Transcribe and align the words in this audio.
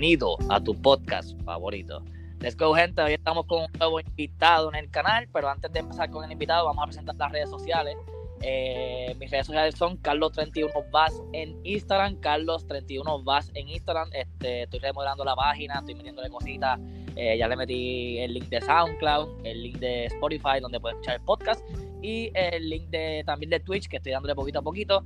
bienvenido 0.00 0.38
a 0.48 0.58
tu 0.58 0.74
podcast 0.80 1.38
favorito. 1.42 2.02
Let's 2.40 2.56
go, 2.56 2.74
gente. 2.74 3.02
Hoy 3.02 3.12
estamos 3.12 3.44
con 3.44 3.64
un 3.64 3.72
nuevo 3.78 4.00
invitado 4.00 4.70
en 4.70 4.76
el 4.76 4.90
canal, 4.90 5.28
pero 5.30 5.50
antes 5.50 5.70
de 5.74 5.80
empezar 5.80 6.08
con 6.08 6.24
el 6.24 6.32
invitado, 6.32 6.64
vamos 6.64 6.82
a 6.82 6.86
presentar 6.86 7.16
las 7.16 7.30
redes 7.30 7.50
sociales. 7.50 7.98
Eh, 8.40 9.14
mis 9.20 9.30
redes 9.30 9.46
sociales 9.46 9.74
son 9.74 10.00
Carlos31Vaz 10.00 11.12
en 11.34 11.54
Instagram, 11.64 12.18
Carlos31Vaz 12.22 13.50
en 13.52 13.68
Instagram. 13.68 14.08
Este, 14.14 14.62
estoy 14.62 14.80
remodelando 14.80 15.22
la 15.22 15.36
página, 15.36 15.80
estoy 15.80 15.94
metiéndole 15.94 16.30
cositas. 16.30 16.80
Eh, 17.14 17.36
ya 17.36 17.46
le 17.46 17.56
metí 17.56 18.20
el 18.20 18.32
link 18.32 18.48
de 18.48 18.62
SoundCloud, 18.62 19.44
el 19.44 19.62
link 19.62 19.76
de 19.80 20.06
Spotify, 20.06 20.60
donde 20.62 20.80
puedes 20.80 20.96
escuchar 20.96 21.16
el 21.16 21.24
podcast, 21.26 21.62
y 22.00 22.30
el 22.34 22.70
link 22.70 22.88
de, 22.88 23.22
también 23.26 23.50
de 23.50 23.60
Twitch, 23.60 23.86
que 23.86 23.98
estoy 23.98 24.12
dándole 24.12 24.34
poquito 24.34 24.60
a 24.60 24.62
poquito. 24.62 25.04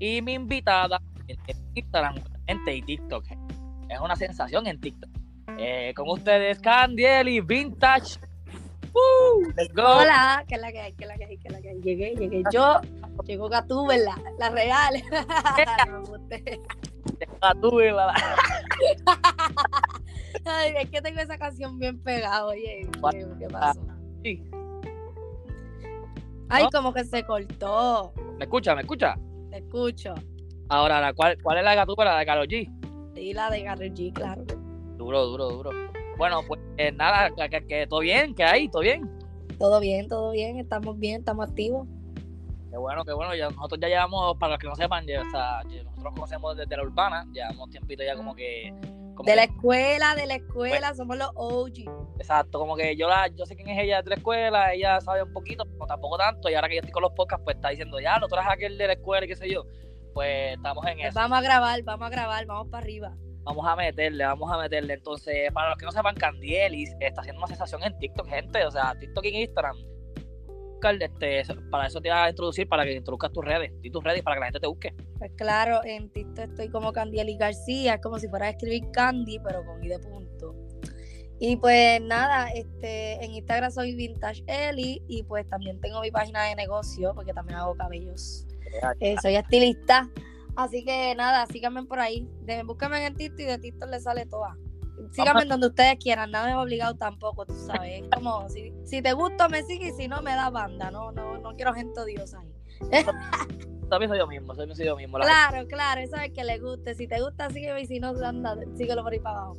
Y 0.00 0.20
mi 0.20 0.32
invitada 0.32 1.00
en 1.28 1.38
Instagram 1.76 2.16
y 2.66 2.82
TikTok. 2.82 3.24
Es 3.92 4.00
una 4.00 4.16
sensación 4.16 4.66
en 4.66 4.80
TikTok. 4.80 5.10
Eh, 5.58 5.92
con 5.94 6.08
ustedes, 6.08 6.58
Candiel 6.60 7.42
Vintage. 7.42 8.18
Hola, 9.76 10.44
que 10.48 10.54
es 10.54 10.60
la 10.60 10.72
que 10.72 10.80
hay, 10.80 10.92
que 10.94 11.04
es 11.04 11.08
la 11.08 11.16
que 11.16 11.24
hay, 11.24 11.36
que 11.36 11.48
es 11.48 11.52
la 11.52 11.60
que 11.60 11.68
hay. 11.70 11.80
Llegué, 11.82 12.14
llegué 12.14 12.42
yo, 12.50 12.80
llegó 13.26 13.48
Gatúbela, 13.50 14.16
la 14.38 14.48
real. 14.48 14.94
Gatúbela. 17.42 18.14
Ay, 20.44 20.74
es 20.78 20.90
que 20.90 21.02
tengo 21.02 21.20
esa 21.20 21.36
canción 21.36 21.78
bien 21.78 22.02
pegada, 22.02 22.46
oye. 22.46 22.88
¿Qué 23.38 23.48
pasó? 23.50 23.80
Sí. 24.22 24.42
Ay, 26.48 26.66
como 26.72 26.94
que 26.94 27.04
se 27.04 27.24
cortó. 27.24 28.14
¿Me 28.38 28.44
escucha? 28.44 28.74
¿Me 28.74 28.82
escucha? 28.82 29.16
Te 29.50 29.58
escucho. 29.58 30.14
Ahora, 30.70 31.12
¿cuál, 31.12 31.36
¿cuál 31.42 31.58
es 31.58 31.64
la 31.64 31.74
gatúbela 31.74 32.18
de 32.18 32.26
Karol 32.26 32.48
G? 32.48 32.81
Sí, 33.22 33.32
la 33.34 33.50
de 33.50 33.62
Karol 33.62 33.94
G, 33.94 34.12
claro. 34.12 34.42
Duro, 34.96 35.26
duro, 35.26 35.48
duro. 35.48 35.70
Bueno, 36.18 36.40
pues 36.44 36.60
eh, 36.76 36.90
nada, 36.90 37.30
que, 37.48 37.86
todo 37.86 38.00
bien, 38.00 38.34
¿qué 38.34 38.42
hay? 38.42 38.68
¿Todo 38.68 38.82
bien? 38.82 39.08
Todo 39.60 39.78
bien, 39.78 40.08
todo 40.08 40.32
bien, 40.32 40.58
estamos 40.58 40.98
bien, 40.98 41.20
estamos 41.20 41.48
activos. 41.48 41.86
Qué 42.68 42.76
bueno, 42.76 43.04
qué 43.04 43.12
bueno. 43.12 43.32
Ya, 43.36 43.48
nosotros 43.48 43.78
ya 43.80 43.86
llevamos, 43.86 44.36
para 44.38 44.54
los 44.54 44.58
que 44.58 44.66
no 44.66 44.74
sepan, 44.74 45.06
ya, 45.06 45.20
o 45.20 45.30
sea, 45.30 45.62
nosotros 45.62 46.14
conocemos 46.14 46.56
desde 46.56 46.76
la 46.76 46.82
urbana, 46.82 47.24
llevamos 47.32 47.70
tiempito 47.70 48.02
ya 48.02 48.16
como 48.16 48.34
que. 48.34 48.74
de 49.24 49.36
la 49.36 49.44
escuela, 49.44 50.16
de 50.16 50.26
la 50.26 50.34
escuela, 50.34 50.88
pues 50.88 50.96
somos 50.96 51.16
los 51.16 51.30
OG. 51.36 52.18
Exacto, 52.18 52.58
como 52.58 52.74
que 52.74 52.96
yo 52.96 53.08
la, 53.08 53.28
yo 53.28 53.46
sé 53.46 53.54
quién 53.54 53.68
es 53.68 53.84
ella 53.84 54.02
de 54.02 54.10
la 54.10 54.16
escuela, 54.16 54.74
ella 54.74 55.00
sabe 55.00 55.22
un 55.22 55.32
poquito, 55.32 55.64
pero 55.64 55.86
tampoco 55.86 56.18
tanto, 56.18 56.50
y 56.50 56.54
ahora 56.54 56.68
que 56.68 56.74
yo 56.74 56.80
estoy 56.80 56.90
con 56.90 57.02
los 57.02 57.12
podcasts, 57.12 57.44
pues 57.44 57.54
está 57.54 57.68
diciendo, 57.68 58.00
ya, 58.00 58.18
lo 58.18 58.26
traes 58.26 58.48
aquel 58.50 58.76
de 58.76 58.88
la 58.88 58.92
escuela 58.94 59.24
y 59.24 59.28
qué 59.28 59.36
sé 59.36 59.48
yo. 59.48 59.64
Pues 60.14 60.56
estamos 60.56 60.86
en 60.86 60.94
pues 60.94 61.08
eso. 61.08 61.18
Vamos 61.18 61.38
a 61.38 61.42
grabar, 61.42 61.82
vamos 61.82 62.06
a 62.06 62.10
grabar, 62.10 62.46
vamos 62.46 62.68
para 62.68 62.82
arriba. 62.82 63.16
Vamos 63.44 63.66
a 63.66 63.74
meterle, 63.74 64.24
vamos 64.24 64.52
a 64.52 64.58
meterle. 64.58 64.94
Entonces, 64.94 65.50
para 65.52 65.70
los 65.70 65.78
que 65.78 65.84
no 65.84 65.92
sepan, 65.92 66.14
Candielis 66.14 66.94
está 67.00 67.22
haciendo 67.22 67.40
una 67.40 67.48
sensación 67.48 67.82
en 67.82 67.98
TikTok, 67.98 68.28
gente. 68.28 68.64
O 68.64 68.70
sea, 68.70 68.94
TikTok 68.98 69.24
y 69.24 69.42
Instagram. 69.42 69.76
Este, 71.00 71.44
para 71.70 71.86
eso 71.86 72.00
te 72.00 72.08
voy 72.08 72.18
a 72.18 72.28
introducir, 72.28 72.68
para 72.68 72.84
que 72.84 72.94
introduzcas 72.94 73.32
tus 73.32 73.44
redes, 73.44 73.72
y 73.82 73.90
tus 73.90 74.02
redes 74.02 74.22
para 74.22 74.34
que 74.34 74.40
la 74.40 74.46
gente 74.46 74.60
te 74.60 74.66
busque. 74.66 74.92
Pues 75.18 75.30
claro, 75.36 75.80
en 75.84 76.10
TikTok 76.10 76.50
estoy 76.50 76.68
como 76.70 76.92
Candielis 76.92 77.38
García, 77.38 77.94
es 77.94 78.00
como 78.00 78.18
si 78.18 78.28
fuera 78.28 78.46
a 78.46 78.50
escribir 78.50 78.90
Candy, 78.92 79.38
pero 79.38 79.64
con 79.64 79.82
I 79.84 79.88
de 79.88 79.98
punto. 80.00 80.56
Y 81.38 81.56
pues 81.56 82.00
nada, 82.00 82.50
este, 82.50 83.24
en 83.24 83.32
Instagram 83.32 83.70
soy 83.70 83.94
Vintage 83.94 84.42
Eli 84.46 85.02
y 85.06 85.22
pues 85.22 85.48
también 85.48 85.80
tengo 85.80 86.00
mi 86.00 86.10
página 86.10 86.44
de 86.44 86.56
negocio 86.56 87.14
porque 87.14 87.32
también 87.32 87.60
hago 87.60 87.76
cabellos. 87.76 88.46
Eh, 89.00 89.16
soy 89.20 89.36
estilista. 89.36 90.08
Así 90.56 90.84
que 90.84 91.14
nada, 91.14 91.46
síganme 91.46 91.84
por 91.84 91.98
ahí. 92.00 92.28
búsquenme 92.64 92.98
en 92.98 93.12
el 93.12 93.16
TikTok 93.16 93.40
y 93.40 93.44
de 93.44 93.58
TikTok 93.58 93.90
le 93.90 94.00
sale 94.00 94.26
toda. 94.26 94.56
Síganme 95.10 95.46
donde 95.46 95.66
ustedes 95.66 95.96
quieran, 95.98 96.30
nada 96.30 96.50
es 96.50 96.56
obligado 96.56 96.94
tampoco, 96.94 97.46
tú 97.46 97.54
sabes. 97.54 98.02
Es 98.02 98.08
como, 98.08 98.48
si, 98.48 98.72
si 98.84 99.02
te 99.02 99.12
gusta 99.14 99.48
me 99.48 99.62
sigue 99.62 99.88
y 99.88 99.92
si 99.92 100.08
no 100.08 100.22
me 100.22 100.32
da 100.32 100.50
banda. 100.50 100.90
No, 100.90 101.12
no, 101.12 101.38
no 101.38 101.54
quiero 101.56 101.72
gente 101.74 101.98
odiosa 101.98 102.40
ahí. 102.40 102.52
También 103.90 104.08
soy 104.08 104.18
yo 104.18 104.26
mismo, 104.26 104.54
soy 104.54 104.86
yo 104.86 104.96
mismo. 104.96 105.18
Claro, 105.18 105.66
claro, 105.66 106.00
eso 106.00 106.16
es 106.16 106.32
que 106.32 106.44
le 106.44 106.58
guste. 106.58 106.94
Si 106.94 107.06
te 107.06 107.20
gusta, 107.20 107.50
sígueme 107.50 107.82
y 107.82 107.86
si 107.86 108.00
no, 108.00 108.08
anda, 108.24 108.56
síguelo 108.76 109.02
por 109.02 109.12
ahí 109.12 109.18
para 109.18 109.38
abajo. 109.38 109.56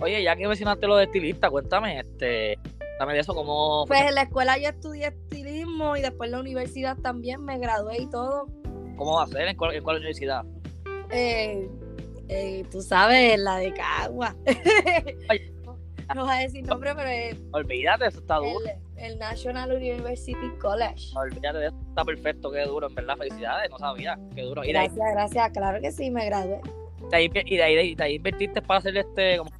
Oye, 0.00 0.22
ya 0.22 0.36
que 0.36 0.46
mencionaste 0.46 0.86
lo 0.86 0.96
de 0.96 1.04
estilista, 1.04 1.50
cuéntame, 1.50 2.00
este, 2.00 2.58
dame 2.98 3.14
de 3.14 3.20
eso 3.20 3.34
como... 3.34 3.84
Pues 3.86 4.02
en 4.02 4.14
la 4.14 4.22
escuela 4.22 4.58
yo 4.58 4.68
estudié 4.68 5.08
estilismo 5.08 5.96
y 5.96 6.02
después 6.02 6.28
en 6.28 6.32
la 6.32 6.40
universidad 6.40 6.96
también 6.98 7.44
me 7.44 7.58
gradué 7.58 8.02
y 8.02 8.06
todo. 8.10 8.46
¿Cómo 8.96 9.14
va 9.14 9.24
a 9.24 9.26
ser? 9.26 9.48
¿En 9.48 9.56
cuál, 9.56 9.96
universidad? 9.96 10.44
Eh, 11.10 11.68
eh, 12.28 12.64
tú 12.70 12.80
sabes, 12.80 13.38
la 13.38 13.56
de 13.56 13.74
Cagua. 13.74 14.34
no 16.14 16.24
vas 16.24 16.38
a 16.38 16.42
decir 16.42 16.64
nombre, 16.66 16.94
pero 16.94 17.08
es. 17.08 17.36
Olvídate, 17.52 18.06
eso 18.06 18.20
está 18.20 18.36
duro. 18.36 18.60
El, 18.96 19.18
National 19.18 19.72
University 19.72 20.48
College. 20.60 21.12
Olvídate 21.16 21.58
de 21.58 21.66
eso, 21.66 21.76
está 21.88 22.04
perfecto, 22.04 22.50
qué 22.50 22.64
duro, 22.64 22.88
en 22.88 22.94
verdad. 22.94 23.16
Felicidades, 23.16 23.70
no 23.70 23.78
sabía, 23.78 24.18
qué 24.34 24.42
duro. 24.42 24.62
gracias, 24.64 25.12
gracias, 25.12 25.50
claro 25.52 25.80
que 25.80 25.90
sí, 25.90 26.10
me 26.10 26.26
gradué. 26.26 26.60
y 27.12 27.56
de 27.56 27.62
ahí, 27.62 27.94
de 27.94 28.04
ahí, 28.04 28.14
invertiste 28.14 28.62
para 28.62 28.78
hacer 28.78 28.96
este. 28.96 29.38
Como, 29.38 29.50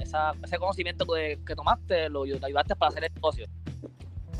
esa, 0.00 0.34
ese 0.42 0.58
conocimiento 0.58 1.04
que, 1.06 1.38
que 1.46 1.54
tomaste, 1.54 2.08
lo 2.08 2.22
ayudaste 2.22 2.76
para 2.76 2.90
hacer 2.90 3.04
el 3.04 3.14
negocio. 3.14 3.46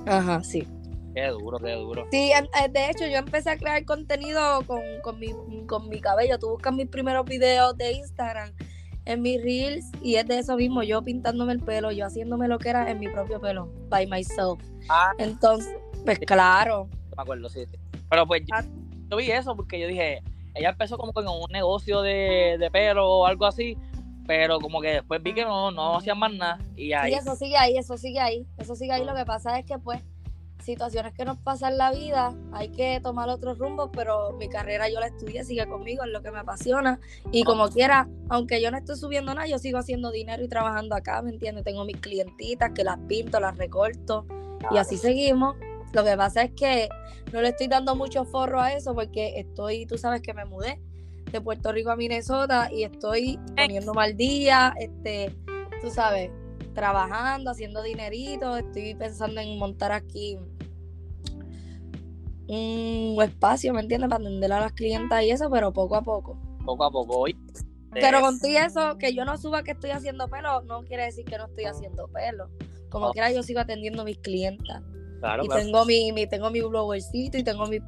Ajá, 0.07 0.43
sí. 0.43 0.67
Qué 1.15 1.29
duro, 1.29 1.59
qué 1.59 1.73
duro. 1.73 2.07
Sí, 2.11 2.31
eh, 2.33 2.69
de 2.71 2.91
hecho 2.91 3.07
yo 3.07 3.17
empecé 3.17 3.51
a 3.51 3.57
crear 3.57 3.83
contenido 3.87 4.63
con, 4.67 4.83
con, 5.03 5.19
mi, 5.19 5.29
con 5.67 5.89
mi 5.89 5.99
cabello. 5.99 6.39
Tú 6.39 6.51
buscas 6.51 6.75
mis 6.75 6.89
primeros 6.89 7.25
videos 7.25 7.75
de 7.79 7.93
Instagram 7.93 8.53
en 9.07 9.23
mis 9.23 9.43
reels 9.43 9.87
y 10.03 10.17
es 10.17 10.27
de 10.27 10.41
eso 10.41 10.57
mismo, 10.57 10.83
yo 10.83 11.01
pintándome 11.03 11.55
el 11.55 11.61
pelo, 11.61 11.91
yo 11.93 12.05
haciéndome 12.05 12.49
lo 12.49 12.59
que 12.59 12.69
era 12.69 12.91
en 12.91 12.99
mi 12.99 13.09
propio 13.09 13.41
pelo, 13.41 13.73
by 13.89 14.07
myself. 14.09 14.61
Ah. 14.91 15.13
Entonces, 15.19 15.75
pues 16.05 16.19
claro. 16.19 16.89
Me 17.17 17.23
acuerdo, 17.23 17.49
sí, 17.49 17.65
Pero 18.11 18.27
pues 18.27 18.43
ah. 18.53 18.63
yo, 19.11 19.17
vi 19.17 19.31
eso 19.31 19.57
porque 19.57 19.81
yo 19.81 19.87
dije, 19.87 20.23
ella 20.55 20.71
empezó 20.71 20.99
como 20.99 21.13
con 21.13 21.27
un 21.27 21.51
negocio 21.51 22.03
de, 22.03 22.57
de 22.59 22.71
pelo 22.71 23.09
o 23.09 23.27
algo 23.27 23.47
así, 23.47 23.79
pero 24.27 24.59
como 24.61 24.81
que 24.81 24.89
después 24.89 25.23
vi 25.23 25.35
que 25.35 25.45
no, 25.45 25.71
no 25.71 25.97
hacían 25.97 26.19
más 26.19 26.33
nada 26.33 26.59
y 26.77 26.93
ahí. 26.93 27.13
Sí, 27.13 27.19
eso 27.19 27.37
sigue 27.37 27.57
ahí, 27.57 27.77
eso 27.77 27.97
sigue 27.97 28.21
ahí, 28.21 28.47
eso 28.59 28.75
sigue 28.75 28.93
ahí. 28.93 29.05
Lo 29.05 29.15
que 29.15 29.25
pasa 29.25 29.59
es 29.59 29.65
que 29.65 29.79
pues 29.79 30.03
situaciones 30.63 31.13
que 31.15 31.25
nos 31.25 31.39
pasan 31.39 31.73
en 31.73 31.79
la 31.79 31.93
vida, 31.93 32.35
hay 32.53 32.71
que 32.71 33.01
tomar 33.01 33.29
otros 33.29 33.59
rumbos, 33.59 33.91
pero 33.93 34.33
mi 34.33 34.49
carrera 34.49 34.89
yo 34.89 34.99
la 34.99 35.07
estudié, 35.07 35.45
sigue 35.45 35.67
conmigo, 35.67 36.03
es 36.03 36.11
lo 36.11 36.23
que 36.23 36.33
me 36.33 36.41
apasiona. 36.41 36.99
Y 37.31 37.45
como 37.45 37.69
quiera, 37.69 38.09
aunque 38.29 38.61
yo 38.61 38.71
no 38.71 38.79
estoy 38.79 38.97
subiendo 38.97 39.33
nada, 39.33 39.47
yo 39.47 39.59
sigo 39.59 39.79
haciendo 39.79 40.11
dinero 40.11 40.43
y 40.43 40.49
trabajando 40.49 40.97
acá, 40.97 41.23
¿me 41.23 41.31
entiendes? 41.31 41.65
Tengo 41.65 41.85
mis 41.85 41.99
clientitas 41.99 42.73
que 42.73 42.83
las 42.83 42.99
pinto, 43.07 43.39
las 43.39 43.57
recorto 43.57 44.27
y 44.71 44.79
así 44.79 44.97
seguimos. 44.97 45.57
Lo 45.93 46.05
que 46.05 46.17
pasa 46.17 46.43
es 46.43 46.51
que 46.53 46.89
no 47.33 47.41
le 47.41 47.51
estoy 47.51 47.69
dando 47.69 47.95
mucho 47.95 48.25
forro 48.25 48.61
a 48.61 48.73
eso 48.73 48.95
porque 48.95 49.39
estoy, 49.39 49.87
tú 49.87 49.97
sabes 49.99 50.21
que 50.21 50.35
me 50.35 50.45
mudé 50.45 50.81
de 51.37 51.41
Puerto 51.43 51.73
Rico 51.73 51.91
a 51.91 51.97
Minnesota 51.97 52.71
y 52.73 52.85
estoy 52.85 53.39
poniendo 53.57 53.95
mal 53.95 54.17
día, 54.17 54.75
este, 54.79 55.35
tú 55.83 55.91
sabes, 55.91 56.31
trabajando, 56.75 57.51
haciendo 57.51 57.83
dinerito, 57.83 58.57
estoy 58.57 58.95
pensando 58.95 59.41
en 59.41 59.59
montar 59.59 59.93
aquí 59.93 60.39
un 62.49 63.17
espacio, 63.23 63.75
¿me 63.75 63.81
entiendes? 63.81 64.09
Para 64.09 64.23
atender 64.23 64.53
a 64.53 64.61
las 64.61 64.73
clientas 64.73 65.23
y 65.25 65.31
eso, 65.31 65.51
pero 65.51 65.73
poco 65.73 65.97
a 65.97 66.03
poco. 66.03 66.39
Poco 66.65 66.85
a 66.85 66.91
poco, 66.91 67.19
hoy. 67.19 67.37
Pero 67.93 68.21
con 68.21 68.39
todo 68.39 68.51
eso, 68.51 68.99
que 68.99 69.15
yo 69.15 69.25
no 69.25 69.37
suba 69.39 69.63
que 69.63 69.73
estoy 69.73 69.91
haciendo 69.91 70.29
pelo, 70.29 70.63
no 70.63 70.83
quiere 70.85 71.05
decir 71.05 71.25
que 71.25 71.39
no 71.39 71.47
estoy 71.47 71.65
haciendo 71.65 72.09
pelo. 72.09 72.49
Como 72.91 73.09
oh. 73.09 73.13
quiera, 73.13 73.33
yo 73.33 73.43
sigo 73.43 73.61
atendiendo 73.61 74.03
a 74.03 74.05
mis 74.05 74.19
clientas. 74.19 74.83
Claro, 75.21 75.45
y 75.45 75.49
tengo 75.49 75.85
mi, 75.87 76.13
mi, 76.13 76.27
tengo 76.27 76.51
mi 76.51 76.61
blowercito 76.61 77.39
y 77.39 77.43
tengo 77.43 77.67
mis, 77.67 77.81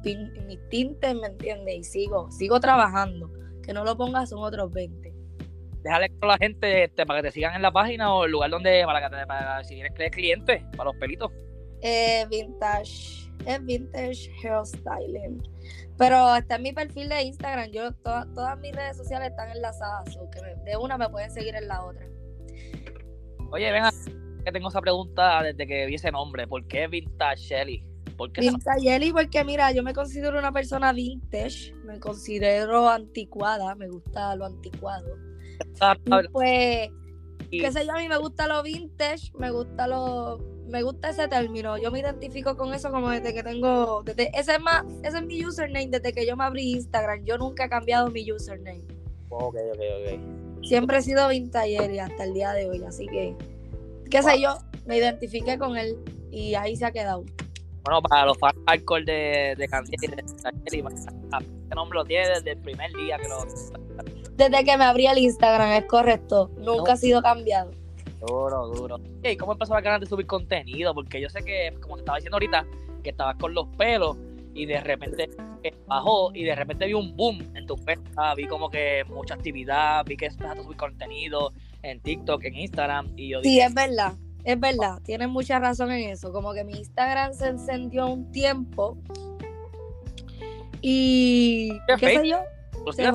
mis 0.47 0.69
tintes, 0.69 1.15
¿me 1.15 1.27
entiendes? 1.27 1.75
Y 1.77 1.83
sigo, 1.83 2.29
sigo 2.31 2.59
trabajando. 2.59 3.31
Que 3.69 3.73
no 3.75 3.83
lo 3.83 3.95
pongas 3.95 4.31
son 4.31 4.39
otros 4.39 4.73
20 4.73 5.13
déjale 5.83 6.09
con 6.19 6.27
la 6.27 6.37
gente 6.39 6.85
este, 6.85 7.05
para 7.05 7.21
que 7.21 7.27
te 7.27 7.31
sigan 7.31 7.53
en 7.53 7.61
la 7.61 7.71
página 7.71 8.11
o 8.11 8.25
el 8.25 8.31
lugar 8.31 8.49
donde, 8.49 8.81
para 8.83 8.99
que 9.07 9.15
te, 9.15 9.27
para, 9.27 9.63
si 9.63 9.75
quieres 9.75 10.11
clientes, 10.11 10.63
para 10.71 10.85
los 10.85 10.95
pelitos. 10.95 11.31
Eh, 11.83 12.25
vintage, 12.31 13.29
es 13.45 13.65
Vintage 13.65 14.31
Hairstyling. 14.41 15.43
Pero 15.99 16.35
está 16.35 16.55
en 16.55 16.63
mi 16.63 16.73
perfil 16.73 17.09
de 17.09 17.21
Instagram. 17.21 17.69
Yo 17.69 17.93
todas 17.93 18.57
mis 18.57 18.75
redes 18.75 18.97
sociales 18.97 19.29
están 19.29 19.51
enlazadas. 19.51 20.17
que 20.33 20.41
de 20.71 20.75
una 20.75 20.97
me 20.97 21.07
pueden 21.07 21.29
seguir 21.29 21.53
en 21.53 21.67
la 21.67 21.85
otra. 21.85 22.07
Oye, 23.51 23.71
venga, 23.71 23.91
que 24.43 24.51
tengo 24.51 24.69
esa 24.69 24.81
pregunta 24.81 25.43
desde 25.43 25.67
que 25.67 25.85
vi 25.85 25.93
ese 25.93 26.11
nombre. 26.11 26.47
¿Por 26.47 26.65
qué 26.65 26.87
Vintage 26.87 27.43
Shelly? 27.43 27.88
¿Por 28.19 28.31
qué 28.31 28.41
vintage? 28.41 29.11
Porque 29.11 29.43
mira, 29.43 29.71
yo 29.71 29.81
me 29.81 29.93
considero 29.93 30.37
una 30.37 30.51
persona 30.51 30.93
vintage. 30.93 31.73
Me 31.85 31.99
considero 31.99 32.87
anticuada. 32.87 33.73
Me 33.73 33.87
gusta 33.87 34.35
lo 34.35 34.45
anticuado 34.45 35.17
pues, 36.31 36.89
qué 37.51 37.71
sé 37.71 37.85
yo, 37.85 37.93
a 37.93 37.97
mí 37.97 38.07
me 38.07 38.17
gusta 38.17 38.47
lo 38.47 38.61
vintage, 38.63 39.31
me 39.37 39.51
gusta 39.51 39.87
lo 39.87 40.39
me 40.67 40.83
gusta 40.83 41.09
ese 41.09 41.27
término. 41.27 41.79
Yo 41.79 41.91
me 41.91 41.99
identifico 41.99 42.55
con 42.55 42.75
eso 42.75 42.91
como 42.91 43.09
desde 43.09 43.33
que 43.33 43.41
tengo. 43.41 44.03
Desde, 44.03 44.29
ese, 44.37 44.53
es 44.53 44.61
más, 44.61 44.83
ese 45.01 45.17
es 45.17 45.25
mi 45.25 45.43
username 45.43 45.87
desde 45.87 46.13
que 46.13 46.27
yo 46.27 46.37
me 46.37 46.43
abrí 46.43 46.73
Instagram. 46.73 47.25
Yo 47.25 47.39
nunca 47.39 47.65
he 47.65 47.69
cambiado 47.69 48.11
mi 48.11 48.31
username. 48.31 48.83
Ok, 49.29 49.55
ok, 49.55 49.79
ok. 49.79 50.63
siempre 50.63 50.99
he 50.99 51.01
sido 51.01 51.27
vintayer 51.27 51.91
y 51.91 51.97
hasta 51.97 52.23
el 52.23 52.35
día 52.35 52.51
de 52.53 52.69
hoy, 52.69 52.83
así 52.83 53.07
que, 53.07 53.35
qué 54.11 54.21
sé 54.21 54.39
yo, 54.39 54.59
me 54.85 54.97
identifiqué 54.97 55.57
con 55.57 55.75
él 55.75 55.97
y 56.29 56.53
ahí 56.53 56.75
se 56.75 56.85
ha 56.85 56.91
quedado. 56.91 57.25
Bueno, 57.83 58.01
para 58.01 58.25
los 58.25 58.37
fans 58.37 58.55
hardcore 58.67 59.05
de, 59.05 59.55
de 59.57 59.67
Candiel 59.67 60.03
y 60.03 60.07
de 60.07 60.21
este 60.21 61.75
nombre 61.75 61.99
lo 61.99 62.05
tiene 62.05 62.27
desde 62.29 62.51
el 62.51 62.57
primer 62.57 62.91
día 62.93 63.17
que 63.17 63.27
lo... 63.27 63.45
Desde 64.35 64.63
que 64.63 64.77
me 64.77 64.85
abrí 64.85 65.07
el 65.07 65.17
Instagram, 65.17 65.71
es 65.71 65.85
correcto, 65.85 66.49
nunca 66.57 66.93
ha 66.93 66.97
sido 66.97 67.21
cambiado. 67.21 67.71
Duro, 68.25 68.67
duro. 68.67 68.99
¿Y 69.23 69.35
cómo 69.37 69.53
empezó 69.53 69.73
la 69.73 69.81
ganas 69.81 70.01
de 70.01 70.07
subir 70.07 70.25
contenido? 70.25 70.93
Porque 70.93 71.21
yo 71.21 71.29
sé 71.29 71.43
que, 71.43 71.73
como 71.79 71.95
te 71.95 72.01
estaba 72.01 72.17
diciendo 72.17 72.35
ahorita, 72.35 72.65
que 73.03 73.09
estabas 73.11 73.35
con 73.37 73.53
los 73.53 73.67
pelos 73.77 74.17
y 74.53 74.65
de 74.65 74.79
repente 74.81 75.29
bajó 75.87 76.31
y 76.33 76.43
de 76.43 76.55
repente 76.55 76.85
vi 76.85 76.93
un 76.93 77.15
boom 77.15 77.39
en 77.55 77.65
tu 77.65 77.75
cuenta, 77.77 78.33
vi 78.35 78.47
como 78.47 78.69
que 78.69 79.03
mucha 79.07 79.35
actividad, 79.35 80.05
vi 80.05 80.17
que 80.17 80.25
empezaste 80.25 80.59
a 80.59 80.63
subir 80.63 80.77
contenido 80.77 81.51
en 81.81 81.99
TikTok, 81.99 82.43
en 82.45 82.55
Instagram 82.55 83.13
y 83.15 83.29
yo 83.29 83.41
dije, 83.41 83.55
Sí, 83.55 83.61
es 83.61 83.73
verdad, 83.73 84.13
es 84.43 84.59
verdad, 84.59 85.01
tienes 85.03 85.29
mucha 85.29 85.59
razón 85.59 85.91
en 85.91 86.09
eso, 86.09 86.31
como 86.31 86.53
que 86.53 86.63
mi 86.63 86.73
Instagram 86.73 87.33
se 87.33 87.47
encendió 87.47 88.07
un 88.07 88.31
tiempo 88.31 88.97
y 90.81 91.71
qué, 91.97 92.17
sé 92.17 92.27
yo, 92.27 92.39
se 92.93 93.11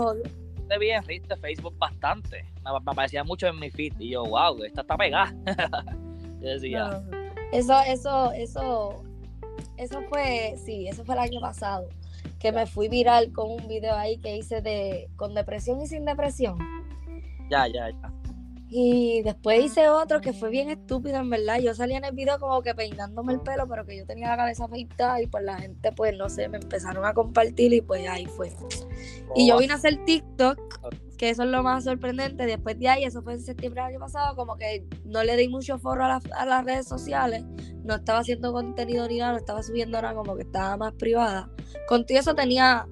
Te 0.69 0.79
vi 0.79 0.91
en 0.91 1.03
Facebook 1.03 1.77
bastante, 1.79 2.45
me, 2.63 2.71
aparecía 2.71 3.25
mucho 3.25 3.47
en 3.47 3.59
mi 3.59 3.71
feed 3.71 3.95
y 3.99 4.11
yo, 4.11 4.25
wow, 4.25 4.63
esta 4.63 4.83
está 4.83 4.97
pegada. 4.97 5.35
yo 6.41 6.49
decía, 6.49 7.03
eso, 7.53 7.81
eso, 7.81 8.33
eso, 8.33 9.05
eso 9.77 10.03
fue, 10.09 10.57
sí, 10.65 10.87
eso 10.89 11.05
fue 11.05 11.15
el 11.15 11.21
año 11.21 11.41
pasado 11.41 11.89
que 12.45 12.53
me 12.53 12.67
fui 12.67 12.89
viral 12.89 13.33
con 13.33 13.51
un 13.51 13.69
video 13.69 13.95
ahí 13.95 14.19
que 14.19 14.37
hice 14.37 14.61
de 14.61 15.09
con 15.17 15.35
depresión 15.35 15.81
y 15.81 15.87
sin 15.87 16.05
depresión. 16.05 16.59
Ya, 17.51 17.67
ya, 17.67 17.89
ya. 17.89 18.13
Y 18.77 19.23
después 19.23 19.67
hice 19.67 19.89
otro 19.89 20.21
que 20.21 20.33
fue 20.33 20.51
bien 20.51 20.69
estúpido, 20.69 21.19
en 21.19 21.31
verdad. 21.31 21.61
Yo 21.61 21.77
salía 21.77 21.99
en 21.99 22.05
el 22.07 22.13
video 22.13 22.41
como 22.41 22.61
que 22.61 22.75
peinándome 22.75 23.35
el 23.35 23.41
pelo, 23.41 23.69
pero 23.69 23.87
que 23.87 23.97
yo 23.97 24.05
tenía 24.05 24.31
la 24.31 24.37
cabeza 24.37 24.65
afeitada 24.65 25.23
y 25.23 25.29
pues 25.29 25.45
la 25.45 25.59
gente, 25.59 25.93
pues 25.93 26.17
no 26.17 26.29
sé, 26.29 26.49
me 26.49 26.59
empezaron 26.59 27.05
a 27.05 27.15
compartir 27.15 27.73
y 27.73 27.83
pues 27.83 28.09
ahí 28.09 28.27
fue. 28.27 28.51
Y 29.37 29.47
yo 29.47 29.55
oh. 29.55 29.59
vine 29.61 29.75
a 29.75 29.77
hacer 29.77 30.05
TikTok 30.05 30.59
que 31.17 31.31
eso 31.31 31.45
es 31.45 31.51
lo 31.51 31.63
más 31.63 31.85
sorprendente. 31.85 32.47
Después 32.47 32.77
de 32.81 32.89
ahí, 32.89 33.05
eso 33.05 33.23
fue 33.23 33.35
en 33.35 33.43
septiembre 33.43 33.81
del 33.81 33.93
año 33.93 34.01
pasado, 34.01 34.35
como 34.35 34.57
que 34.57 34.85
no 35.05 35.23
le 35.23 35.37
di 35.37 35.49
mucho 35.49 35.79
foro 35.79 36.05
a, 36.05 36.21
las 36.45 36.65
redes 36.65 36.89
sociales, 36.89 37.45
no 37.85 37.95
estaba 37.95 38.19
haciendo 38.19 38.53
contenido 38.53 39.07
ni 39.07 39.19
nada, 39.19 39.35
no 39.35 39.39
estaba 39.39 39.63
subiendo 39.63 40.03
nada, 40.03 40.17
como 40.17 40.35
que 40.35 40.43
estaba 40.43 40.77
más 40.77 40.95
privada. 40.95 41.49
Contigo 41.87 42.19
eso 42.19 42.35
tenía 42.35 42.89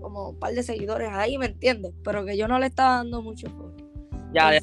como 0.00 0.30
un 0.30 0.38
par 0.38 0.54
de 0.54 0.62
seguidores 0.62 1.10
ahí, 1.12 1.36
¿me 1.36 1.44
entiendes? 1.44 1.92
Pero 2.02 2.24
que 2.24 2.34
yo 2.34 2.48
no 2.48 2.58
le 2.58 2.64
estaba 2.64 2.96
dando 2.96 3.20
mucho 3.20 3.50
foro. 3.50 3.76
Ya, 4.32 4.50
de 4.50 4.60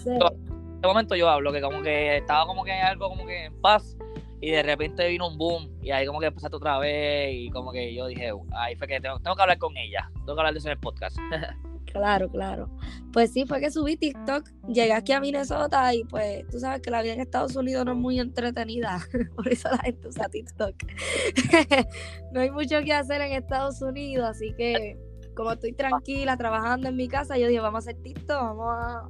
este 0.86 0.94
momento 0.94 1.16
yo 1.16 1.28
hablo, 1.28 1.52
que 1.52 1.62
como 1.62 1.82
que 1.82 2.18
estaba 2.18 2.46
como 2.46 2.64
que 2.64 2.72
algo 2.72 3.10
como 3.10 3.26
que 3.26 3.46
en 3.46 3.60
paz 3.60 3.98
y 4.40 4.52
de 4.52 4.62
repente 4.62 5.08
vino 5.08 5.28
un 5.28 5.36
boom 5.36 5.72
y 5.82 5.90
ahí 5.90 6.06
como 6.06 6.20
que 6.20 6.28
empezaste 6.28 6.56
otra 6.56 6.78
vez 6.78 7.34
y 7.34 7.50
como 7.50 7.72
que 7.72 7.96
yo 7.96 8.06
dije, 8.06 8.32
ahí 8.56 8.76
fue 8.76 8.88
que 8.88 9.02
tengo, 9.02 9.20
tengo 9.20 9.36
que 9.36 9.42
hablar 9.42 9.58
con 9.58 9.76
ella, 9.76 10.12
tengo 10.14 10.36
que 10.36 10.42
hablar 10.42 10.54
de 10.54 10.60
eso 10.60 10.68
en 10.68 10.74
el 10.74 10.80
podcast. 10.80 11.18
Claro, 11.92 12.28
claro. 12.28 12.70
Pues 13.14 13.32
sí, 13.32 13.46
fue 13.46 13.62
que 13.62 13.72
subí 13.72 13.96
TikTok, 13.96 14.50
llegué 14.68 14.92
aquí 14.92 15.14
a 15.14 15.22
Minnesota 15.22 15.94
y 15.94 16.04
pues 16.04 16.46
tú 16.50 16.60
sabes 16.60 16.82
que 16.82 16.92
la 16.92 17.02
vida 17.02 17.14
en 17.14 17.22
Estados 17.22 17.56
Unidos 17.56 17.86
no 17.86 17.94
es 17.94 17.98
muy 17.98 18.20
entretenida, 18.20 19.00
por 19.36 19.48
eso 19.48 19.70
la 19.70 19.78
gente 19.78 20.10
usa 20.10 20.28
TikTok. 20.28 20.76
no 22.34 22.42
hay 22.42 22.52
mucho 22.52 22.82
que 22.82 22.92
hacer 22.92 23.22
en 23.22 23.32
Estados 23.32 23.82
Unidos, 23.82 24.28
así 24.28 24.54
que 24.58 24.98
como 25.38 25.54
estoy 25.54 25.72
tranquila 25.72 26.36
trabajando 26.36 26.90
en 26.90 26.98
mi 26.98 27.08
casa, 27.08 27.38
yo 27.38 27.48
dije, 27.48 27.62
vamos 27.62 27.88
a 27.88 27.90
hacer 27.92 28.02
TikTok, 28.04 28.42
vamos 28.42 28.68
a... 28.68 29.10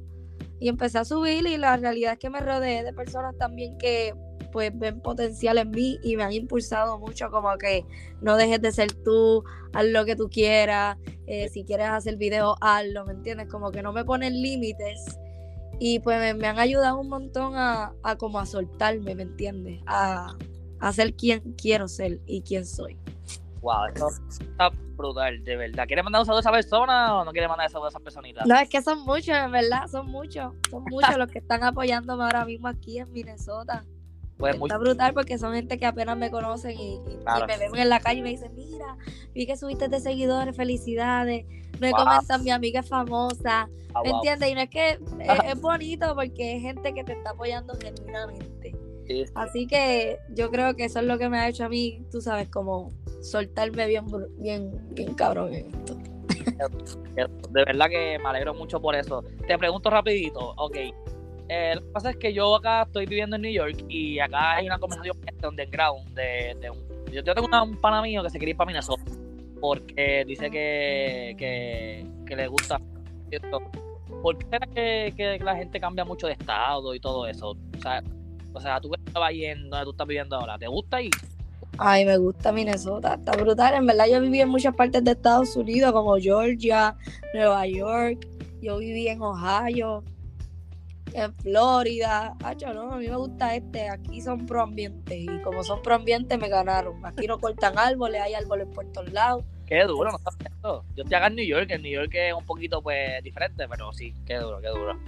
Y 0.58 0.68
empecé 0.68 0.98
a 0.98 1.04
subir 1.04 1.46
y 1.46 1.56
la 1.56 1.76
realidad 1.76 2.14
es 2.14 2.18
que 2.18 2.30
me 2.30 2.40
rodeé 2.40 2.82
de 2.82 2.92
personas 2.92 3.36
también 3.36 3.76
que 3.78 4.14
pues 4.52 4.70
ven 4.74 5.00
potencial 5.00 5.58
en 5.58 5.70
mí 5.70 5.98
y 6.02 6.16
me 6.16 6.22
han 6.22 6.32
impulsado 6.32 6.98
mucho 6.98 7.30
como 7.30 7.56
que 7.58 7.84
no 8.22 8.36
dejes 8.36 8.62
de 8.62 8.72
ser 8.72 8.92
tú, 9.04 9.44
haz 9.74 9.84
lo 9.84 10.06
que 10.06 10.16
tú 10.16 10.30
quieras, 10.30 10.96
eh, 11.26 11.50
si 11.50 11.64
quieres 11.64 11.88
hacer 11.88 12.16
video, 12.16 12.56
hazlo, 12.62 13.04
¿me 13.04 13.12
entiendes? 13.12 13.48
Como 13.48 13.70
que 13.70 13.82
no 13.82 13.92
me 13.92 14.04
ponen 14.04 14.40
límites 14.40 15.18
y 15.78 15.98
pues 15.98 16.34
me, 16.36 16.46
han 16.46 16.58
ayudado 16.58 16.98
un 16.98 17.08
montón 17.08 17.52
a, 17.56 17.92
como 18.18 18.38
a 18.38 18.46
soltarme, 18.46 19.14
¿me 19.14 19.24
entiendes? 19.24 19.82
A, 19.86 20.34
a 20.80 20.92
ser 20.92 21.14
quien 21.14 21.40
quiero 21.52 21.86
ser 21.86 22.20
y 22.26 22.40
quién 22.42 22.64
soy. 22.64 22.96
Wow, 23.66 23.86
esto 23.86 24.08
está 24.28 24.70
brutal, 24.96 25.42
de 25.42 25.56
verdad. 25.56 25.88
¿Quieres 25.88 26.04
mandar 26.04 26.20
un 26.20 26.26
saludo 26.26 26.38
a 26.38 26.40
esa 26.40 26.52
persona 26.52 27.16
o 27.16 27.24
no 27.24 27.32
quieres 27.32 27.48
mandar 27.48 27.66
un 27.66 27.72
saludo 27.72 27.86
a 27.86 27.88
esa 27.88 27.98
personita? 27.98 28.44
No, 28.46 28.56
es 28.56 28.68
que 28.68 28.80
son 28.80 29.00
muchos, 29.00 29.34
en 29.34 29.50
verdad, 29.50 29.88
son 29.88 30.06
muchos. 30.06 30.54
Son 30.70 30.84
muchos 30.84 31.18
los 31.18 31.28
que 31.28 31.40
están 31.40 31.64
apoyándome 31.64 32.22
ahora 32.22 32.44
mismo 32.44 32.68
aquí 32.68 33.00
en 33.00 33.12
Minnesota. 33.12 33.84
Pues 34.36 34.54
está 34.54 34.78
brutal 34.78 35.14
porque 35.14 35.36
son 35.36 35.52
gente 35.52 35.80
que 35.80 35.86
apenas 35.86 36.16
me 36.16 36.30
conocen 36.30 36.78
y, 36.78 37.00
me 37.00 37.58
ven 37.58 37.74
en 37.74 37.88
la 37.88 37.98
calle 37.98 38.20
y 38.20 38.22
me 38.22 38.28
dicen, 38.28 38.54
mira, 38.54 38.96
vi 39.34 39.46
que 39.46 39.56
subiste 39.56 39.88
de 39.88 39.98
seguidores, 39.98 40.54
felicidades. 40.56 41.44
Me 41.80 41.90
comentan, 41.90 42.44
mi 42.44 42.50
amiga 42.50 42.80
es 42.80 42.88
famosa. 42.88 43.68
Ah, 43.94 44.02
¿Me 44.04 44.10
entiendes? 44.10 44.48
Y 44.48 44.54
no 44.54 44.60
es 44.60 44.70
que 44.70 45.00
es, 45.44 45.60
bonito 45.60 46.14
porque 46.14 46.56
es 46.56 46.62
gente 46.62 46.94
que 46.94 47.02
te 47.02 47.14
está 47.14 47.30
apoyando 47.30 47.74
genuinamente. 47.80 48.76
Así 49.34 49.66
que 49.66 50.18
yo 50.34 50.50
creo 50.50 50.74
que 50.74 50.84
eso 50.84 51.00
es 51.00 51.06
lo 51.06 51.18
que 51.18 51.28
me 51.28 51.38
ha 51.38 51.48
hecho 51.48 51.64
a 51.64 51.68
mí, 51.68 52.02
tú 52.10 52.20
sabes, 52.20 52.48
como 52.48 52.92
soltarme 53.22 53.86
bien, 53.86 54.04
bien, 54.38 54.70
bien 54.90 55.14
cabrón 55.14 55.54
en 55.54 55.66
esto. 55.74 55.96
De 57.50 57.64
verdad 57.64 57.88
que 57.88 58.18
me 58.18 58.28
alegro 58.28 58.54
mucho 58.54 58.80
por 58.80 58.94
eso. 58.94 59.24
Te 59.46 59.56
pregunto 59.58 59.90
rapidito, 59.90 60.54
ok, 60.56 60.76
eh, 61.48 61.74
lo 61.76 61.80
que 61.80 61.88
pasa 61.88 62.10
es 62.10 62.16
que 62.16 62.32
yo 62.32 62.56
acá 62.56 62.82
estoy 62.82 63.06
viviendo 63.06 63.36
en 63.36 63.42
New 63.42 63.52
York 63.52 63.84
y 63.88 64.18
acá 64.18 64.56
hay 64.56 64.66
una 64.66 64.78
conversación 64.78 65.16
underground 65.48 66.12
de, 66.14 66.56
de 66.60 66.70
un, 66.70 66.78
yo, 67.12 67.22
tengo 67.22 67.46
un 67.62 67.76
pana 67.80 68.02
mío 68.02 68.22
que 68.22 68.30
se 68.30 68.38
quiere 68.38 68.50
ir 68.50 68.56
para 68.56 68.66
Minnesota 68.66 69.04
porque 69.60 70.24
dice 70.26 70.50
que, 70.50 71.34
que, 71.38 72.36
le 72.36 72.46
gusta 72.48 72.80
¿Por 74.22 74.38
qué 74.38 74.58
que, 74.74 75.14
que, 75.16 75.44
la 75.44 75.56
gente 75.56 75.80
cambia 75.80 76.04
mucho 76.04 76.26
de 76.26 76.34
estado 76.34 76.94
y 76.94 77.00
todo 77.00 77.26
eso? 77.26 77.50
O 77.50 77.80
sea, 77.80 78.02
o 78.56 78.60
sea 78.60 78.80
tú 78.80 78.90
estabas 78.94 79.32
yendo 79.32 79.68
donde 79.68 79.84
tú 79.84 79.90
estás 79.90 80.06
viviendo 80.06 80.36
ahora, 80.36 80.58
¿te 80.58 80.66
gusta 80.66 81.00
ir? 81.02 81.12
Ay, 81.78 82.06
me 82.06 82.16
gusta 82.16 82.52
Minnesota, 82.52 83.14
está 83.14 83.32
brutal. 83.32 83.74
En 83.74 83.86
verdad 83.86 84.06
yo 84.10 84.20
viví 84.20 84.40
en 84.40 84.48
muchas 84.48 84.74
partes 84.74 85.04
de 85.04 85.10
Estados 85.10 85.54
Unidos 85.56 85.92
como 85.92 86.16
Georgia, 86.16 86.96
Nueva 87.34 87.66
York, 87.66 88.26
yo 88.62 88.78
viví 88.78 89.08
en 89.08 89.20
Ohio, 89.20 90.02
en 91.12 91.34
Florida. 91.34 92.34
A 92.42 92.54
mí 92.96 93.08
me 93.08 93.16
gusta 93.16 93.54
este. 93.54 93.90
Aquí 93.90 94.20
son 94.20 94.46
proambientes 94.46 95.18
y 95.18 95.26
como 95.42 95.62
son 95.62 95.82
proambientes 95.82 96.38
me 96.38 96.48
ganaron. 96.48 97.04
Aquí 97.04 97.26
no 97.26 97.38
cortan 97.38 97.78
árboles, 97.78 98.22
hay 98.22 98.34
árboles 98.34 98.68
por 98.74 98.90
todos 98.92 99.12
lados. 99.12 99.44
Qué 99.66 99.82
duro, 99.84 100.10
no 100.10 100.16
está 100.16 100.30
viendo. 100.38 100.84
Yo 100.94 101.02
estoy 101.02 101.16
acá 101.16 101.26
en 101.26 101.36
New 101.36 101.44
York, 101.44 101.70
en 101.70 101.82
New 101.82 101.92
York 101.92 102.10
es 102.14 102.32
un 102.32 102.44
poquito 102.44 102.82
pues 102.82 103.22
diferente, 103.22 103.66
pero 103.68 103.92
sí, 103.92 104.14
qué 104.24 104.36
duro, 104.36 104.60
qué 104.60 104.68
duro. 104.68 104.98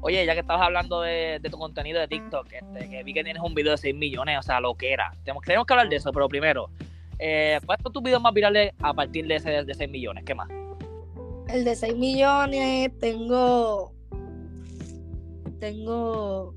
Oye, 0.00 0.24
ya 0.24 0.34
que 0.34 0.40
estabas 0.40 0.62
hablando 0.62 1.00
de, 1.00 1.40
tu 1.50 1.58
contenido 1.58 1.98
de 1.98 2.06
TikTok, 2.06 2.46
este, 2.52 2.88
que 2.88 3.02
vi 3.02 3.12
que 3.12 3.24
tienes 3.24 3.42
un 3.42 3.54
video 3.54 3.72
de 3.72 3.78
6 3.78 3.94
millones, 3.94 4.38
o 4.38 4.42
sea, 4.42 4.60
lo 4.60 4.74
que 4.74 4.92
era. 4.92 5.12
Tenemos, 5.24 5.44
tenemos 5.44 5.66
que 5.66 5.72
hablar 5.72 5.88
de 5.88 5.96
eso, 5.96 6.12
pero 6.12 6.28
primero, 6.28 6.70
eh, 7.18 7.58
¿cuáles 7.64 7.82
son 7.82 7.92
tus 7.92 8.02
videos 8.02 8.22
más 8.22 8.32
virales 8.32 8.72
a 8.80 8.94
partir 8.94 9.26
de 9.26 9.36
ese 9.36 9.64
de 9.64 9.74
6 9.74 9.90
millones? 9.90 10.24
¿Qué 10.24 10.34
más? 10.34 10.48
El 11.48 11.64
de 11.64 11.74
6 11.74 11.96
millones, 11.96 12.90
tengo 12.98 13.92
tengo 15.58 16.54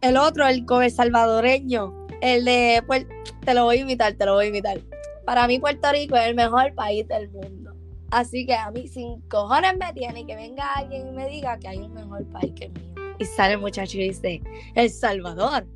el 0.00 0.16
otro, 0.16 0.46
el 0.46 0.64
con 0.64 0.82
el 0.82 0.90
salvadoreño, 0.90 2.06
el 2.20 2.44
de 2.44 2.82
pues, 2.86 3.06
te 3.48 3.54
lo 3.54 3.64
voy 3.64 3.78
a 3.78 3.80
invitar, 3.80 4.12
te 4.12 4.26
lo 4.26 4.34
voy 4.34 4.44
a 4.44 4.48
invitar. 4.48 4.78
Para 5.24 5.46
mí 5.46 5.58
Puerto 5.58 5.90
Rico 5.90 6.14
es 6.16 6.26
el 6.26 6.34
mejor 6.34 6.74
país 6.74 7.08
del 7.08 7.30
mundo. 7.30 7.74
Así 8.10 8.44
que 8.44 8.54
a 8.54 8.70
mí 8.70 8.88
sin 8.88 9.22
cojones 9.22 9.72
me 9.78 9.90
tiene 9.94 10.26
que 10.26 10.36
venga 10.36 10.74
alguien 10.74 11.08
y 11.08 11.12
me 11.12 11.26
diga 11.30 11.58
que 11.58 11.68
hay 11.68 11.78
un 11.78 11.94
mejor 11.94 12.26
país 12.26 12.52
que 12.54 12.66
el 12.66 12.72
mío. 12.72 13.14
Y 13.18 13.24
sale 13.24 13.54
el 13.54 13.60
muchacho 13.60 13.96
y 13.96 14.08
dice, 14.08 14.42
El 14.74 14.90
Salvador. 14.90 15.66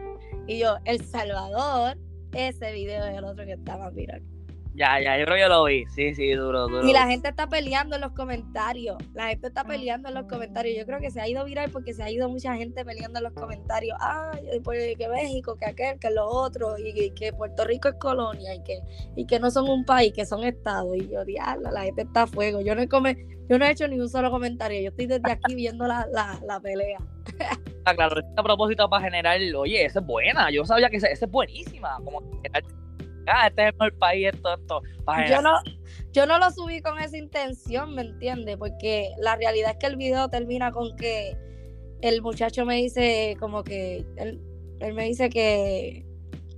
Y 0.47 0.59
yo, 0.59 0.77
El 0.85 1.03
Salvador, 1.03 1.97
ese 2.35 2.73
video 2.73 3.07
es 3.07 3.17
el 3.17 3.25
otro 3.25 3.47
que 3.47 3.53
estaba 3.53 3.91
mirando. 3.91 4.32
Ya, 4.75 4.99
ya, 5.01 5.19
yo 5.19 5.27
creo 5.27 5.37
que 5.37 5.49
lo 5.49 5.65
vi. 5.65 5.85
Sí, 5.87 6.15
sí, 6.15 6.33
duro, 6.33 6.67
duro. 6.67 6.87
Y 6.87 6.93
la 6.93 7.07
gente 7.07 7.29
está 7.29 7.47
peleando 7.47 7.97
en 7.97 8.01
los 8.01 8.13
comentarios. 8.13 8.97
La 9.13 9.29
gente 9.29 9.49
está 9.49 9.65
peleando 9.65 10.09
en 10.09 10.15
los 10.15 10.25
comentarios. 10.25 10.77
Yo 10.79 10.87
creo 10.87 10.99
que 10.99 11.11
se 11.11 11.21
ha 11.21 11.29
ido 11.29 11.45
viral 11.45 11.71
porque 11.71 11.93
se 11.93 12.03
ha 12.03 12.11
ido 12.11 12.29
mucha 12.31 12.57
gente 12.57 12.85
peleando 12.85 13.19
en 13.19 13.25
los 13.25 13.35
comentarios. 13.35 13.97
Ay, 14.01 14.61
pues, 14.65 14.97
que 14.97 15.09
México, 15.09 15.57
que 15.57 15.67
aquel, 15.67 15.99
que 15.99 16.11
lo 16.11 16.27
otro, 16.27 16.79
y, 16.79 17.11
que 17.11 17.33
Puerto 17.35 17.65
Rico 17.65 17.89
es 17.89 17.97
colonia, 17.97 18.55
y 18.55 18.63
que, 18.63 18.81
y 19.15 19.27
que 19.27 19.39
no 19.39 19.51
son 19.51 19.69
un 19.69 19.85
país, 19.85 20.13
que 20.15 20.25
son 20.25 20.43
estados. 20.43 20.97
Y 20.97 21.09
yo, 21.09 21.25
diablo, 21.25 21.71
la 21.71 21.83
gente 21.83 22.03
está 22.03 22.23
a 22.23 22.27
fuego. 22.27 22.63
Yo 22.63 22.75
no 22.75 22.81
he, 22.81 22.89
come, 22.89 23.27
yo 23.51 23.59
no 23.59 23.67
he 23.67 23.71
hecho 23.71 23.87
ni 23.89 24.01
un 24.01 24.09
solo 24.09 24.31
comentario. 24.31 24.81
Yo 24.81 24.89
estoy 24.89 25.07
desde 25.07 25.31
aquí 25.31 25.55
viendo 25.55 25.87
la, 25.87 26.07
la, 26.13 26.41
la 26.47 26.61
pelea. 26.61 26.99
Ah, 27.85 27.95
claro, 27.95 28.23
a 28.37 28.43
propósito 28.43 28.89
para 28.89 29.05
generar, 29.05 29.41
oye, 29.57 29.85
esa 29.85 29.99
es 29.99 30.07
buena. 30.07 30.51
Yo 30.51 30.65
sabía 30.65 30.89
que 30.89 30.99
esa, 30.99 31.09
es 31.09 31.21
buenísima. 31.29 31.97
Como 32.05 32.21
generar 32.43 32.63
ah, 33.27 33.49
este 33.49 33.63
es 33.63 33.69
el 33.69 33.75
mejor 33.75 33.99
país, 33.99 34.29
esto, 34.33 34.55
esto. 34.55 34.83
Yo 35.29 35.43
no, 35.43 35.53
yo 36.13 36.27
no 36.27 36.39
lo 36.39 36.51
subí 36.51 36.81
con 36.81 36.99
esa 36.99 37.17
intención, 37.17 37.95
¿me 37.95 38.03
entiendes? 38.03 38.57
Porque 38.57 39.11
la 39.19 39.37
realidad 39.37 39.73
es 39.73 39.77
que 39.79 39.87
el 39.87 39.97
video 39.97 40.29
termina 40.29 40.73
con 40.73 40.97
que 40.97 41.37
el 42.01 42.23
muchacho 42.23 42.65
me 42.65 42.77
dice 42.77 43.37
como 43.39 43.63
que, 43.63 44.05
él, 44.17 44.41
él 44.81 44.95
me 44.95 45.05
dice 45.05 45.31
que, 45.31 46.05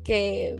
que 0.04 0.56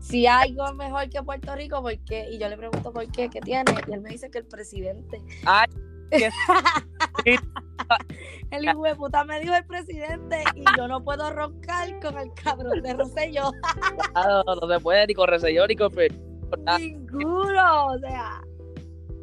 si 0.00 0.26
hay 0.26 0.50
algo 0.50 0.74
mejor 0.74 1.08
que 1.08 1.22
Puerto 1.22 1.54
Rico, 1.54 1.80
¿por 1.80 1.96
qué? 2.04 2.28
Y 2.30 2.38
yo 2.38 2.48
le 2.48 2.56
pregunto 2.56 2.92
por 2.92 3.10
qué, 3.12 3.30
¿qué 3.30 3.40
tiene? 3.40 3.72
Y 3.86 3.92
él 3.92 4.00
me 4.00 4.10
dice 4.10 4.30
que 4.30 4.38
el 4.38 4.46
presidente. 4.46 5.22
Ay, 5.46 5.68
El 8.50 8.64
hijo 8.64 8.82
de 8.82 8.94
puta 8.94 9.24
me 9.24 9.40
dijo 9.40 9.54
el 9.54 9.64
presidente 9.64 10.44
y 10.54 10.64
yo 10.76 10.86
no 10.86 11.02
puedo 11.02 11.30
roncar 11.32 11.98
con 12.00 12.18
el 12.18 12.30
cabrón 12.34 12.82
de 12.82 12.92
Rosselló. 12.92 13.50
claro, 14.12 14.42
no 14.44 14.68
se 14.68 14.80
puede 14.80 15.06
ni 15.06 15.14
con 15.14 15.28
Rosselló 15.28 15.66
ni 15.66 15.74
con. 15.74 15.90
Ninguno, 16.78 17.86
o 17.86 17.98
sea, 17.98 18.42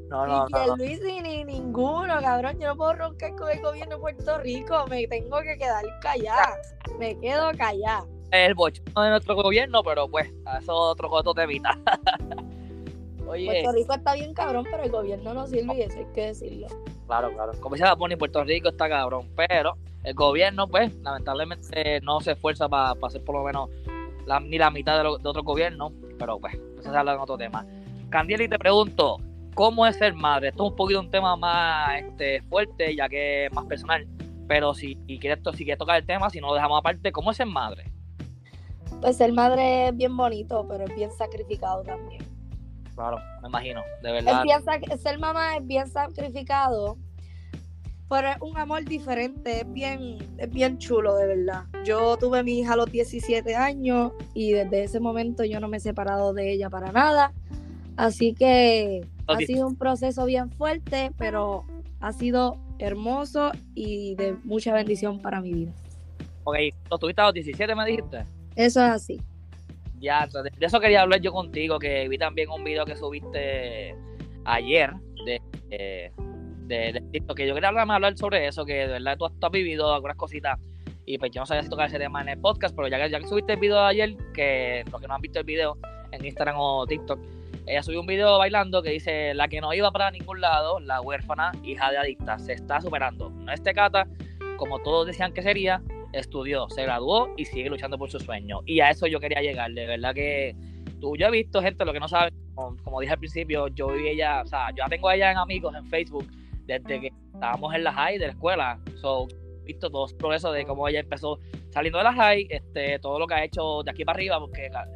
No, 0.10 0.26
no, 0.26 0.46
ni 0.48 0.52
no, 0.52 0.66
no. 0.66 0.78
Luis 0.78 1.00
ni 1.02 1.44
ninguno, 1.44 2.20
cabrón. 2.22 2.60
Yo 2.60 2.70
no 2.70 2.76
puedo 2.76 2.94
roncar 2.94 3.36
con 3.36 3.52
el 3.52 3.62
gobierno 3.62 3.96
de 3.98 4.02
Puerto 4.02 4.38
Rico. 4.40 4.88
Me 4.88 5.08
tengo 5.08 5.40
que 5.42 5.58
quedar 5.60 5.86
callada. 6.02 6.58
Me 6.98 7.16
quedo 7.20 7.52
callada. 7.56 8.08
Es 8.32 8.48
el 8.48 8.56
bochorno 8.56 9.04
de 9.04 9.10
nuestro 9.12 9.36
gobierno, 9.36 9.84
pero 9.84 10.10
pues, 10.10 10.34
a 10.46 10.58
eso 10.58 10.74
otro 10.74 11.12
otro 11.12 11.36
temita. 11.36 11.78
Oye, 13.30 13.46
Puerto 13.46 13.72
Rico 13.74 13.94
está 13.94 14.14
bien 14.16 14.34
cabrón, 14.34 14.66
pero 14.70 14.84
el 14.84 14.92
gobierno 14.92 15.34
no 15.34 15.48
sirve 15.48 15.76
y 15.78 15.82
eso 15.82 16.00
hay 16.00 16.06
que 16.14 16.26
decirlo. 16.28 16.68
claro, 17.08 17.32
claro. 17.34 17.52
Como 17.60 17.76
dice 17.76 17.88
Japón 17.88 18.12
y 18.12 18.16
Puerto 18.16 18.44
Rico 18.44 18.70
está 18.70 18.90
cabrón, 18.90 19.28
pero 19.36 19.76
el 20.04 20.14
gobierno, 20.16 20.68
pues, 20.68 20.94
lamentablemente 21.02 22.02
no 22.02 22.22
se 22.22 22.32
esfuerza 22.32 22.68
para 22.70 22.94
hacer 23.02 23.24
por 23.24 23.36
lo 23.36 23.44
menos 23.44 23.70
la- 24.26 24.40
ni 24.40 24.58
la 24.58 24.70
mitad 24.72 24.98
de, 24.98 25.04
lo- 25.04 25.18
de 25.18 25.30
otro 25.30 25.44
gobierno, 25.44 25.92
pero 26.18 26.40
pues, 26.40 26.54
eso 26.80 26.92
se 26.92 26.98
habla 26.98 27.14
en 27.14 27.20
otro 27.20 27.38
tema. 27.38 27.66
Candiel, 28.10 28.42
y 28.42 28.48
te 28.50 28.58
pregunto, 28.58 29.18
¿cómo 29.54 29.86
es 29.86 29.98
ser 29.98 30.14
madre? 30.14 30.50
Esto 30.50 30.66
es 30.66 30.72
un 30.72 30.76
poquito 30.76 31.00
un 31.00 31.12
tema 31.12 31.36
más 31.36 32.02
este, 32.02 32.42
fuerte, 32.44 32.96
ya 32.96 33.08
que 33.10 33.46
es 33.46 33.54
más 33.54 33.66
personal, 33.66 34.08
pero 34.48 34.74
si, 34.74 34.98
y 35.06 35.20
quieres, 35.20 35.40
si 35.56 35.64
quieres 35.64 35.78
tocar 35.78 35.98
el 35.98 36.06
tema, 36.06 36.30
si 36.30 36.40
no 36.40 36.48
lo 36.48 36.56
dejamos 36.56 36.80
aparte, 36.80 37.12
¿cómo 37.12 37.32
es 37.32 37.38
ser 37.38 37.46
madre? 37.48 37.86
Pues 39.02 39.18
ser 39.18 39.32
madre 39.34 39.90
es 39.90 39.96
bien 39.98 40.16
bonito, 40.18 40.66
pero 40.68 40.86
es 40.86 40.96
bien 40.96 41.12
sacrificado 41.12 41.84
también. 41.84 42.24
Claro, 43.00 43.18
me 43.42 43.48
imagino, 43.48 43.82
de 44.04 44.10
Es 44.18 44.26
verdad. 44.26 44.44
sac- 44.66 44.98
ser 44.98 45.20
mamá 45.20 45.56
es 45.56 45.66
bien 45.66 45.88
sacrificado, 45.90 46.98
pero 48.10 48.28
es 48.32 48.36
un 48.42 48.58
amor 48.58 48.84
diferente, 48.84 49.62
es 49.62 49.72
bien, 49.72 50.18
es 50.38 50.50
bien 50.52 50.78
chulo, 50.80 51.16
de 51.16 51.26
verdad. 51.28 51.64
Yo 51.86 52.18
tuve 52.18 52.44
mi 52.44 52.60
hija 52.60 52.74
a 52.74 52.76
los 52.76 52.92
17 52.92 53.56
años 53.56 54.12
y 54.34 54.52
desde 54.52 54.84
ese 54.84 55.00
momento 55.00 55.46
yo 55.46 55.62
no 55.62 55.70
me 55.70 55.78
he 55.78 55.80
separado 55.80 56.34
de 56.34 56.52
ella 56.52 56.70
para 56.70 56.92
nada. 56.92 57.32
Así 57.96 58.34
que 58.34 59.08
ha 59.28 59.38
sido 59.48 59.66
un 59.68 59.78
proceso 59.78 60.26
bien 60.26 60.52
fuerte, 60.52 61.14
pero 61.18 61.64
ha 62.02 62.12
sido 62.12 62.58
hermoso 62.80 63.54
y 63.76 64.16
de 64.16 64.34
mucha 64.44 64.74
bendición 64.74 65.22
para 65.22 65.40
mi 65.40 65.54
vida. 65.54 65.72
Ok, 66.44 66.58
lo 66.92 66.98
tuviste 66.98 67.22
a 67.22 67.26
los 67.28 67.34
17, 67.34 67.74
me 67.76 67.86
dijiste. 67.86 68.26
Eso 68.58 68.84
es 68.84 68.92
así. 68.92 69.22
Ya, 70.00 70.28
de 70.28 70.66
eso 70.66 70.80
quería 70.80 71.02
hablar 71.02 71.20
yo 71.22 71.32
contigo, 71.32 71.78
que 71.80 72.08
vi 72.08 72.18
también 72.18 72.50
un 72.50 72.64
video 72.64 72.86
que 72.86 72.96
subiste 72.96 73.96
ayer 74.46 74.94
de, 75.26 75.42
eh, 75.72 76.12
de, 76.68 77.04
de 77.12 77.22
que 77.36 77.48
yo 77.48 77.54
quería 77.54 77.70
hablar, 77.70 77.90
hablar 77.92 78.18
sobre 78.18 78.48
eso, 78.48 78.66
que 78.66 78.74
de 78.76 78.88
verdad 78.88 79.18
tú, 79.18 79.26
has- 79.26 79.52
vivido 79.52 79.94
algunas 79.94 80.16
cositas 80.18 80.58
y 81.06 81.18
pues 81.18 81.32
yo 81.32 81.42
no 81.42 81.46
sabía 81.46 81.64
si 81.64 81.70
tocar 81.70 81.88
ese 81.88 81.98
tema 81.98 82.22
en 82.22 82.30
el 82.30 82.40
podcast, 82.40 82.76
pero 82.76 82.88
ya 82.88 82.98
que, 82.98 83.10
ya 83.10 83.20
subiste 83.28 83.54
el 83.54 83.60
video 83.60 83.78
de 83.78 83.88
ayer, 83.88 84.16
que 84.34 84.86
los 84.92 85.02
que 85.02 85.08
no 85.08 85.16
han 85.16 85.22
visto 85.22 85.40
el 85.40 85.46
video 85.46 85.78
en 86.12 86.24
Instagram 86.24 86.56
o 86.58 86.86
TikTok, 86.88 87.20
ella 87.66 87.84
subió 87.84 88.00
un 88.00 88.08
video 88.08 88.38
bailando 88.38 88.82
que 88.82 88.92
dice, 88.92 89.34
la 89.34 89.48
que 89.48 89.60
no 89.60 89.74
iba 89.74 89.92
para 89.92 90.12
ningún 90.12 90.40
lado, 90.40 90.80
la 90.80 91.02
huérfana, 91.02 91.52
hija 91.64 91.92
de 91.92 91.98
adicta, 91.98 92.40
se 92.40 92.54
está 92.54 92.80
superando. 92.80 93.32
No 93.32 93.52
es 93.52 93.62
tecata, 93.62 94.08
como 94.58 94.80
todos 94.80 95.08
decían 95.08 95.34
que 95.34 95.42
sería, 95.42 95.82
estudió, 96.14 96.68
se 96.70 96.84
graduó 96.84 97.30
y 97.38 97.46
sigue 97.46 97.70
luchando 97.70 97.98
por 97.98 98.10
su 98.10 98.20
sueño. 98.20 98.62
Y 98.66 98.80
a 98.80 98.90
eso 98.90 99.08
yo 99.08 99.20
quería 99.20 99.42
llegar. 99.42 99.72
De 99.72 99.86
verdad 99.86 100.14
que 100.14 100.56
tú, 101.00 101.16
yo 101.16 101.28
he 101.28 101.32
visto 101.32 101.62
gente, 101.62 101.86
lo 101.86 101.94
que 101.94 102.00
no 102.00 102.08
saben, 102.08 102.34
como, 102.56 102.76
como 102.84 103.00
dije 103.00 103.14
al 103.14 103.20
principio, 103.20 103.68
yo 103.70 103.88
vi 103.90 104.10
ella, 104.10 104.42
o 104.42 104.48
sea, 104.48 104.70
yo 104.72 104.84
la 104.84 104.90
tengo 104.90 105.10
a 105.10 105.16
ella 105.16 105.32
en 105.32 105.38
amigos 105.38 105.76
en 105.76 105.86
Facebook 105.86 106.28
desde 106.66 107.02
que 107.02 107.12
estábamos 107.34 107.74
en 107.74 107.84
la 107.84 107.94
high 107.94 108.18
de 108.18 108.28
la 108.28 108.32
escuela. 108.34 108.80
So, 108.96 109.28
he 109.64 109.66
visto 109.66 109.90
todo 109.90 110.08
el 110.08 110.16
progreso 110.16 110.52
de 110.52 110.66
cómo 110.66 110.88
ella 110.88 111.00
empezó 111.00 111.40
saliendo 111.70 112.00
de 112.00 112.04
la 112.06 112.14
high, 112.14 112.48
este, 112.50 113.00
todo 113.00 113.20
lo 113.20 113.28
que 113.28 113.34
ha 113.36 113.44
hecho 113.44 113.84
de 113.84 113.92
aquí 113.92 114.04
para 114.04 114.18
arriba, 114.18 114.40
porque 114.40 114.70
la- 114.70 114.88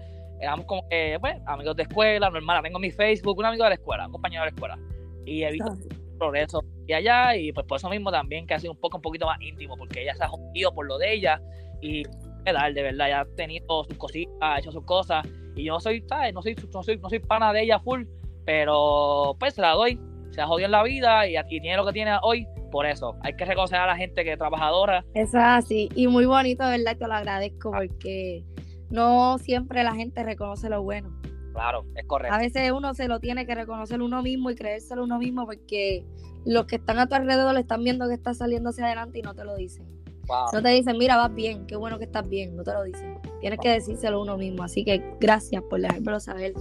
éramos 0.42 0.66
como 0.66 0.88
que, 0.90 1.18
pues, 1.22 1.36
amigos 1.46 1.76
de 1.76 1.84
escuela, 1.84 2.30
normal, 2.30 2.62
tengo 2.64 2.78
en 2.78 2.82
mi 2.82 2.92
Facebook, 2.92 3.38
un 3.38 3.46
amigo 3.46 3.64
de 3.64 3.70
la 3.70 3.76
escuela, 3.76 4.06
un 4.08 4.12
compañero 4.12 4.44
de 4.44 4.52
la 4.52 4.56
escuela. 4.56 4.80
Y 5.26 5.44
he 5.44 5.52
visto 5.52 5.72
progreso 6.18 6.64
y 6.88 6.94
allá 6.94 7.36
y 7.36 7.52
pues 7.52 7.66
por 7.66 7.78
eso 7.78 7.90
mismo 7.90 8.12
también 8.12 8.46
que 8.46 8.54
ha 8.54 8.60
sido 8.60 8.74
un 8.74 8.80
poco 8.80 8.98
un 8.98 9.02
poquito 9.02 9.26
más 9.26 9.40
íntimo 9.42 9.78
porque 9.78 10.04
ella 10.04 10.16
se 10.16 10.24
ha 10.24 10.28
jodido 10.28 10.74
por 10.74 10.86
lo 10.86 10.98
de 10.98 11.14
ella 11.14 11.42
y 11.82 12.04
de 12.04 12.82
verdad 12.82 13.08
ya 13.08 13.20
ha 13.22 13.26
tenido 13.36 13.84
sus 13.86 13.98
cositas 13.98 14.34
ha 14.42 14.60
hecho 14.60 14.72
sus 14.72 14.86
cosas 14.86 15.26
y 15.56 15.66
yo 15.66 15.74
no 15.74 15.80
soy 15.80 16.04
sabes 16.08 16.34
no 16.34 16.42
soy 16.42 16.56
no 16.74 16.84
soy 16.84 16.98
no 16.98 17.10
soy 17.10 17.20
pana 17.20 17.54
de 17.54 17.64
ella 17.64 17.80
full 17.80 18.04
pero 18.46 19.36
pues 19.40 19.54
se 19.54 19.62
la 19.62 19.72
doy 19.72 20.00
se 20.32 20.42
ha 20.42 20.48
jodido 20.48 20.66
en 20.66 20.72
la 20.72 20.84
vida 20.84 21.28
y, 21.28 21.36
y 21.38 21.62
tiene 21.62 21.78
lo 21.78 21.86
que 21.86 21.94
tiene 21.94 22.18
hoy 22.22 22.48
por 22.74 22.88
eso 22.88 23.16
hay 23.22 23.36
que 23.36 23.46
reconocer 23.46 23.78
a 23.78 23.86
la 23.86 23.96
gente 23.96 24.24
que 24.24 24.32
es 24.32 24.38
trabajadora 24.38 25.06
Eso 25.14 25.38
es 25.38 25.44
así. 25.44 25.90
Y 25.94 26.08
muy 26.08 26.26
bonito, 26.26 26.66
de 26.66 26.80
verdad, 26.80 26.98
te 26.98 27.08
lo 27.08 27.14
agradezco 27.14 27.70
porque 27.70 28.44
no 28.90 29.38
siempre 29.38 29.84
la 29.84 29.94
gente 29.94 30.24
reconoce 30.24 30.70
lo 30.70 30.82
bueno. 30.82 31.23
Claro 31.54 31.86
es 31.96 32.06
correcto 32.06 32.36
A 32.36 32.40
veces 32.40 32.72
uno 32.72 32.94
se 32.94 33.08
lo 33.08 33.20
tiene 33.20 33.46
que 33.46 33.56
reconocer 33.56 34.02
uno 34.02 34.22
mismo 34.22 34.50
y 34.50 34.56
creérselo 34.56 35.04
uno 35.04 35.20
mismo 35.20 35.46
porque 35.46 36.04
los 36.46 36.66
que 36.66 36.76
están 36.76 37.00
a 37.00 37.08
tu 37.08 37.16
alrededor 37.16 37.58
están 37.58 37.84
viendo 37.84 38.08
que 38.08 38.16
estás 38.16 38.38
saliendo 38.38 38.72
hacia 38.72 38.86
adelante 38.86 39.20
y 39.20 39.22
no 39.22 39.34
te 39.34 39.46
lo 39.46 39.56
dicen. 39.56 39.86
Wow. 40.28 40.48
No 40.54 40.62
te 40.62 40.70
dicen, 40.70 40.98
mira, 40.98 41.18
vas 41.18 41.34
bien, 41.34 41.66
qué 41.68 41.76
bueno 41.76 41.98
que 41.98 42.06
estás 42.06 42.28
bien, 42.28 42.56
no 42.56 42.64
te 42.64 42.74
lo 42.74 42.84
dicen. 42.84 43.18
Tienes 43.42 43.60
que 43.60 43.70
decírselo 43.70 44.22
uno 44.22 44.38
mismo. 44.38 44.64
Así 44.64 44.84
que 44.84 45.16
gracias 45.20 45.64
por 45.64 45.82
dejármelo 45.82 46.20
saber. 46.20 46.54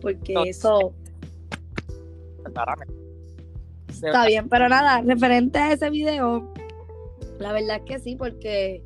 Porque 0.00 0.34
No, 0.34 0.44
eso 0.44 0.94
está 3.88 4.26
bien. 4.26 4.48
Pero 4.48 4.68
nada, 4.68 5.02
referente 5.02 5.58
a 5.58 5.72
ese 5.72 5.90
video, 5.90 6.52
la 7.38 7.52
verdad 7.52 7.76
es 7.76 7.82
que 7.82 7.98
sí, 7.98 8.16
porque 8.16 8.82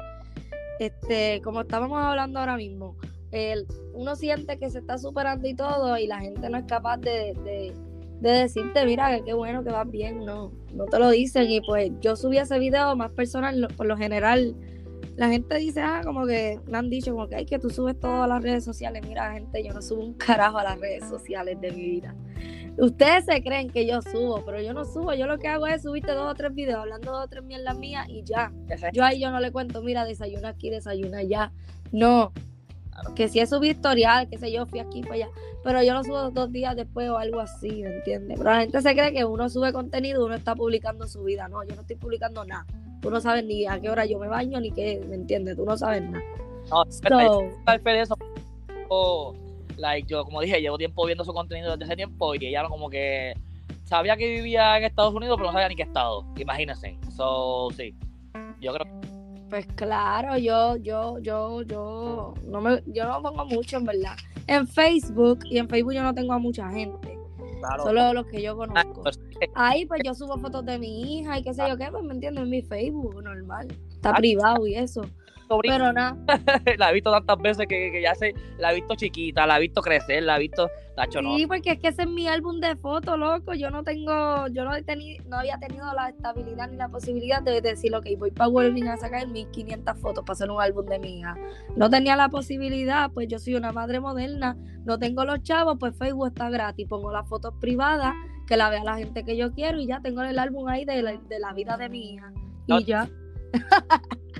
este, 0.79 1.41
como 1.43 1.63
estábamos 1.63 2.03
hablando 2.03 2.41
ahora 2.41 2.57
mismo, 2.57 2.97
el, 3.33 3.67
uno 3.95 4.15
siente 4.15 4.59
que 4.59 4.71
se 4.71 4.79
está 4.79 4.99
superando 4.99 5.49
y 5.49 5.55
todo, 5.55 5.97
y 5.99 6.07
la 6.07 6.21
gente 6.21 6.49
no 6.49 6.59
es 6.59 6.65
capaz 6.65 6.99
de, 6.99 7.35
de, 7.45 7.73
de 8.21 8.31
decirte, 8.31 8.85
mira, 8.87 9.17
que 9.17 9.25
qué 9.25 9.33
bueno 9.33 9.65
que 9.65 9.71
vas 9.71 9.91
bien, 9.91 10.25
no, 10.25 10.53
no 10.75 10.85
te 10.87 10.99
lo 10.99 11.11
dicen. 11.11 11.51
Y 11.51 11.61
pues 11.63 11.91
yo 12.01 12.15
subí 12.15 12.39
ese 12.39 12.59
video 12.59 12.95
más 12.95 13.11
personal, 13.13 13.61
lo- 13.61 13.69
por 13.69 13.87
lo 13.87 13.97
general, 13.97 14.55
la 15.17 15.29
gente 15.29 15.57
dice, 15.57 15.81
ah, 15.83 16.01
como 16.05 16.25
que 16.27 16.59
me 16.67 16.79
han 16.79 16.89
dicho, 16.89 17.13
como 17.13 17.29
que 17.29 17.35
hay 17.37 17.45
que 17.45 17.59
tú 17.59 17.69
subes 17.69 17.99
todo 18.01 18.23
a 18.23 18.27
las 18.27 18.43
redes 18.43 18.65
sociales. 18.65 19.03
Mira, 19.07 19.33
gente, 19.33 19.63
yo 19.63 19.75
no 19.75 19.83
subo 19.83 20.03
un 20.03 20.15
carajo 20.15 20.59
a 20.59 20.65
las 20.65 20.79
redes 20.81 21.07
sociales 21.09 21.61
de 21.61 21.71
mi 21.73 21.83
vida. 21.91 22.15
Ustedes 22.79 23.27
se 23.27 23.43
creen 23.43 23.69
que 23.69 23.87
yo 23.87 24.01
subo, 24.01 24.43
pero 24.47 24.63
yo 24.63 24.73
no 24.73 24.87
subo. 24.87 25.13
Yo 25.13 25.27
lo 25.27 25.39
que 25.39 25.49
hago 25.49 25.67
es 25.67 25.83
subirte 25.83 26.13
dos 26.13 26.31
o 26.31 26.35
tres 26.35 26.55
videos 26.55 26.79
hablando 26.81 27.13
dos 27.13 27.25
o 27.27 27.29
tres 27.29 27.45
mierdas 27.45 27.77
mías 27.77 28.07
y 28.09 28.23
ya. 28.23 28.51
Yo 28.95 29.05
ahí 29.05 29.21
yo 29.21 29.31
no 29.31 29.41
le 29.41 29.53
cuento, 29.53 29.83
mira, 29.83 30.07
desayuna 30.07 30.49
aquí, 30.51 30.71
desayuna 30.71 31.19
allá. 31.19 31.53
No. 31.93 32.33
Que 33.15 33.29
si 33.29 33.41
es 33.41 33.51
subí 33.51 33.71
historial, 33.71 34.29
qué 34.29 34.39
sé 34.39 34.53
yo, 34.53 34.67
fui 34.67 34.81
aquí 34.81 35.03
para 35.03 35.15
allá. 35.15 35.29
Pero 35.65 35.83
yo 35.83 35.95
lo 35.95 36.03
subo 36.03 36.31
dos 36.31 36.53
días 36.53 36.77
después 36.77 37.09
o 37.09 37.19
algo 37.19 37.41
así, 37.41 37.83
¿me 37.83 37.97
entiendes? 37.97 38.39
Pero 38.39 38.51
la 38.51 38.61
gente 38.61 38.81
se 38.83 38.93
cree 38.95 39.13
que 39.13 39.25
uno 39.25 39.49
sube 39.49 39.73
contenido, 39.73 40.25
uno 40.25 40.35
está 40.35 40.55
publicando 40.55 41.07
su 41.07 41.23
vida. 41.25 41.49
No, 41.49 41.63
yo 41.65 41.75
no 41.75 41.83
estoy 41.83 41.97
publicando 41.97 42.45
nada. 42.45 42.67
Tú 43.01 43.11
no 43.11 43.21
sabes 43.21 43.45
ni 43.45 43.67
a 43.67 43.81
qué 43.81 43.91
hora 43.91 44.05
yo 44.07 44.19
me 44.19 44.29
baño, 44.29 44.61
ni 44.61 44.71
qué, 44.71 45.01
¿me 45.09 45.17
entiendes? 45.17 45.57
Tú 45.57 45.65
no 45.65 45.77
sabes 45.77 46.03
nada. 46.03 46.25
no, 46.71 46.85
So, 48.07 48.15
o, 48.89 49.35
like 49.77 50.07
yo 50.09 50.25
como 50.25 50.41
dije 50.41 50.61
llevo 50.61 50.79
tiempo 50.79 51.07
viendo 51.07 51.25
su 51.25 51.33
contenido 51.33 51.73
desde 51.73 51.85
ese 51.85 51.97
tiempo 51.97 52.35
y 52.35 52.47
ella 52.47 52.65
como 52.69 52.89
que 52.91 53.35
sabía 53.85 54.17
que 54.17 54.29
vivía 54.29 54.79
en 54.79 54.85
Estados 54.85 55.15
Unidos 55.15 55.37
pero 55.37 55.49
no 55.49 55.53
sabía 55.53 55.69
ni 55.69 55.77
qué 55.77 55.83
estado 55.83 56.25
imagínense 56.37 56.97
so 57.17 57.69
sí 57.77 57.95
yo 58.61 58.73
creo 58.75 58.87
Pues 59.53 59.67
claro, 59.75 60.39
yo, 60.39 60.77
yo, 60.79 61.19
yo, 61.19 61.61
yo 61.61 62.33
no 62.47 62.61
me, 62.63 62.83
yo 62.87 63.05
no 63.07 63.21
pongo 63.21 63.45
mucho 63.45 63.77
en 63.77 63.85
verdad. 63.85 64.17
En 64.47 64.67
Facebook, 64.67 65.41
y 65.45 65.59
en 65.59 65.69
Facebook 65.69 65.93
yo 65.93 66.03
no 66.03 66.15
tengo 66.15 66.33
a 66.33 66.39
mucha 66.39 66.71
gente, 66.71 67.19
claro 67.61 67.83
solo 67.83 68.15
los 68.15 68.27
que 68.29 68.41
yo 68.41 68.53
Ah, 68.53 68.57
conozco. 68.57 69.03
pues, 69.03 69.21
Ahí 69.55 69.85
pues 69.85 70.01
yo 70.07 70.15
subo 70.15 70.39
fotos 70.39 70.65
de 70.65 70.79
mi 70.79 71.19
hija 71.19 71.39
y 71.39 71.43
qué 71.43 71.53
sé 71.53 71.69
yo 71.69 71.77
qué, 71.77 71.89
pues 71.91 72.03
me 72.03 72.15
entiendes, 72.15 72.45
en 72.45 72.49
mi 72.49 72.63
Facebook, 72.63 73.23
normal. 73.23 73.69
Está 73.91 74.13
Ah. 74.13 74.15
privado 74.17 74.67
y 74.67 74.75
eso. 74.75 75.03
Sobrina. 75.53 75.77
Pero 75.77 75.93
nada. 75.93 76.17
la 76.79 76.91
he 76.91 76.95
visto 76.95 77.11
tantas 77.11 77.39
veces 77.39 77.67
que, 77.67 77.91
que 77.93 78.03
ya 78.03 78.15
se, 78.15 78.35
la 78.59 78.73
he 78.73 78.77
visto 78.77 78.95
chiquita, 78.95 79.47
la 79.47 79.59
he 79.59 79.61
visto 79.61 79.83
crecer, 79.83 80.23
la 80.23 80.37
he 80.37 80.41
visto, 80.41 80.71
tacho, 80.97 81.23
no. 81.23 81.37
Sí, 81.37 81.47
porque 81.47 81.73
es 81.73 81.79
que 81.79 81.89
ese 81.89 82.03
es 82.03 82.09
mi 82.09 82.29
álbum 82.29 82.61
de 82.61 82.77
fotos, 82.77 83.19
loco. 83.19 83.55
Yo 83.55 83.71
no 83.71 83.83
tengo, 83.83 84.49
yo 84.49 84.65
no 84.65 84.75
he 84.75 84.83
tenido, 84.83 85.23
no 85.29 85.39
había 85.39 85.59
tenido 85.59 85.93
la 85.95 86.09
estabilidad 86.09 86.71
ni 86.71 86.77
la 86.77 86.89
posibilidad 86.89 87.43
de 87.43 87.61
decir, 87.61 87.95
ok, 87.95 88.07
voy 88.19 88.31
para 88.31 88.49
Wolverine 88.49 88.91
a 88.91 88.97
sacar 88.97 89.27
1500 89.29 89.99
fotos 89.99 90.25
para 90.25 90.33
hacer 90.35 90.51
un 90.51 90.61
álbum 90.61 90.87
de 90.87 90.99
mi 90.99 91.21
hija. 91.21 91.37
No 91.77 91.91
tenía 91.91 92.17
la 92.17 92.29
posibilidad, 92.29 93.11
pues 93.11 93.29
yo 93.29 93.39
soy 93.39 93.55
una 93.55 93.73
madre 93.73 94.01
moderna, 94.01 94.57
no 94.85 94.99
tengo 94.99 95.25
los 95.25 95.43
chavos, 95.43 95.77
pues 95.79 95.97
Facebook 95.97 96.29
está 96.29 96.51
gratis, 96.51 96.87
pongo 96.89 97.13
las 97.13 97.29
fotos 97.29 97.55
privadas, 97.61 98.15
que 98.47 98.57
la 98.57 98.71
vea 98.71 98.85
la 98.85 98.97
gente 98.97 99.25
que 99.25 99.37
yo 99.37 99.53
quiero 99.53 99.81
y 99.81 99.87
ya 99.87 100.01
tengo 100.01 100.23
el 100.23 100.39
álbum 100.39 100.69
ahí 100.69 100.85
de 100.85 101.03
la, 101.03 101.13
de 101.13 101.39
la 101.39 101.53
vida 101.53 101.77
de 101.77 101.89
mi 101.89 102.15
hija. 102.15 102.33
Y 102.67 102.93
No. 102.93 103.09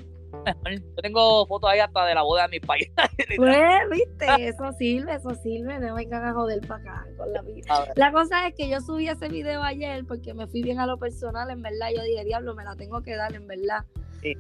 Yo 0.47 1.03
tengo 1.03 1.47
fotos 1.47 1.71
ahí 1.71 1.81
hasta 1.81 2.05
de 2.07 2.15
la 2.15 2.23
boda 2.23 2.43
de 2.43 2.49
mi 2.49 2.61
país. 2.61 2.91
Pues, 3.37 3.91
viste, 3.91 4.27
eso 4.49 4.73
sirve, 4.73 5.15
eso 5.15 5.35
sirve, 5.37 5.79
no 5.79 5.95
vengan 5.95 6.25
a 6.25 6.35
joder 6.35 6.61
para 6.67 6.83
acá 6.83 7.07
con 7.17 7.33
la 7.33 7.43
vida. 7.43 7.87
La 7.97 8.13
cosa 8.13 8.47
es 8.47 8.55
que 8.55 8.69
yo 8.69 8.81
subí 8.81 9.09
ese 9.09 9.29
video 9.29 9.63
ayer 9.63 10.05
porque 10.07 10.35
me 10.35 10.47
fui 10.47 10.63
bien 10.63 10.79
a 10.81 10.87
lo 10.87 10.99
personal, 10.99 11.51
en 11.51 11.63
verdad. 11.63 11.89
Yo 11.97 12.03
dije, 12.03 12.25
diablo, 12.25 12.55
me 12.55 12.65
la 12.65 12.77
tengo 12.77 13.01
que 13.03 13.17
dar, 13.17 13.35
en 13.35 13.47
verdad. 13.47 13.85
Sí. 14.21 14.37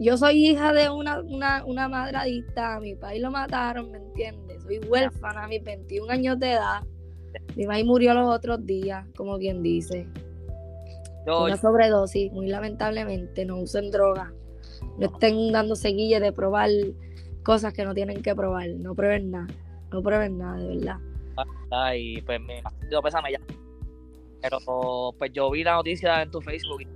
Yo 0.00 0.16
soy 0.16 0.48
hija 0.48 0.72
de 0.72 0.90
una, 0.90 1.20
una, 1.20 1.64
una 1.64 1.88
madre 1.88 2.16
adicta, 2.16 2.76
a 2.76 2.80
mi 2.80 2.94
país 2.94 3.20
lo 3.20 3.30
mataron, 3.30 3.90
¿me 3.90 3.98
entiendes? 3.98 4.62
Soy 4.62 4.78
huérfana 4.78 5.44
a 5.44 5.48
mis 5.48 5.62
21 5.62 6.12
años 6.12 6.38
de 6.38 6.52
edad. 6.52 6.82
Mi 7.56 7.66
maíz 7.66 7.84
murió 7.84 8.14
los 8.14 8.28
otros 8.28 8.64
días, 8.64 9.06
como 9.16 9.38
quien 9.38 9.62
dice. 9.62 10.08
yo, 11.26 11.44
Una 11.44 11.56
sobredosis, 11.56 12.32
muy 12.32 12.48
lamentablemente. 12.48 13.44
No 13.44 13.58
usen 13.58 13.90
droga. 13.90 14.32
No 14.98 15.06
estén 15.06 15.52
dando 15.52 15.76
seguillas 15.76 16.20
de 16.20 16.32
probar 16.32 16.70
cosas 17.42 17.72
que 17.72 17.84
no 17.84 17.94
tienen 17.94 18.22
que 18.22 18.34
probar. 18.34 18.68
No 18.70 18.94
prueben 18.94 19.30
nada. 19.30 19.46
No 19.90 20.02
prueben 20.02 20.38
nada, 20.38 20.58
de 20.58 20.76
verdad. 20.76 20.98
Ah, 21.70 21.94
y 21.94 22.20
pues 22.22 22.40
me 22.40 22.62
yo 22.90 23.02
pésame 23.02 23.32
ya. 23.32 23.40
Pero 24.40 24.58
pues 25.18 25.32
yo 25.32 25.50
vi 25.50 25.64
la 25.64 25.74
noticia 25.74 26.22
en 26.22 26.30
tu 26.30 26.40
Facebook 26.40 26.82
y 26.82 26.86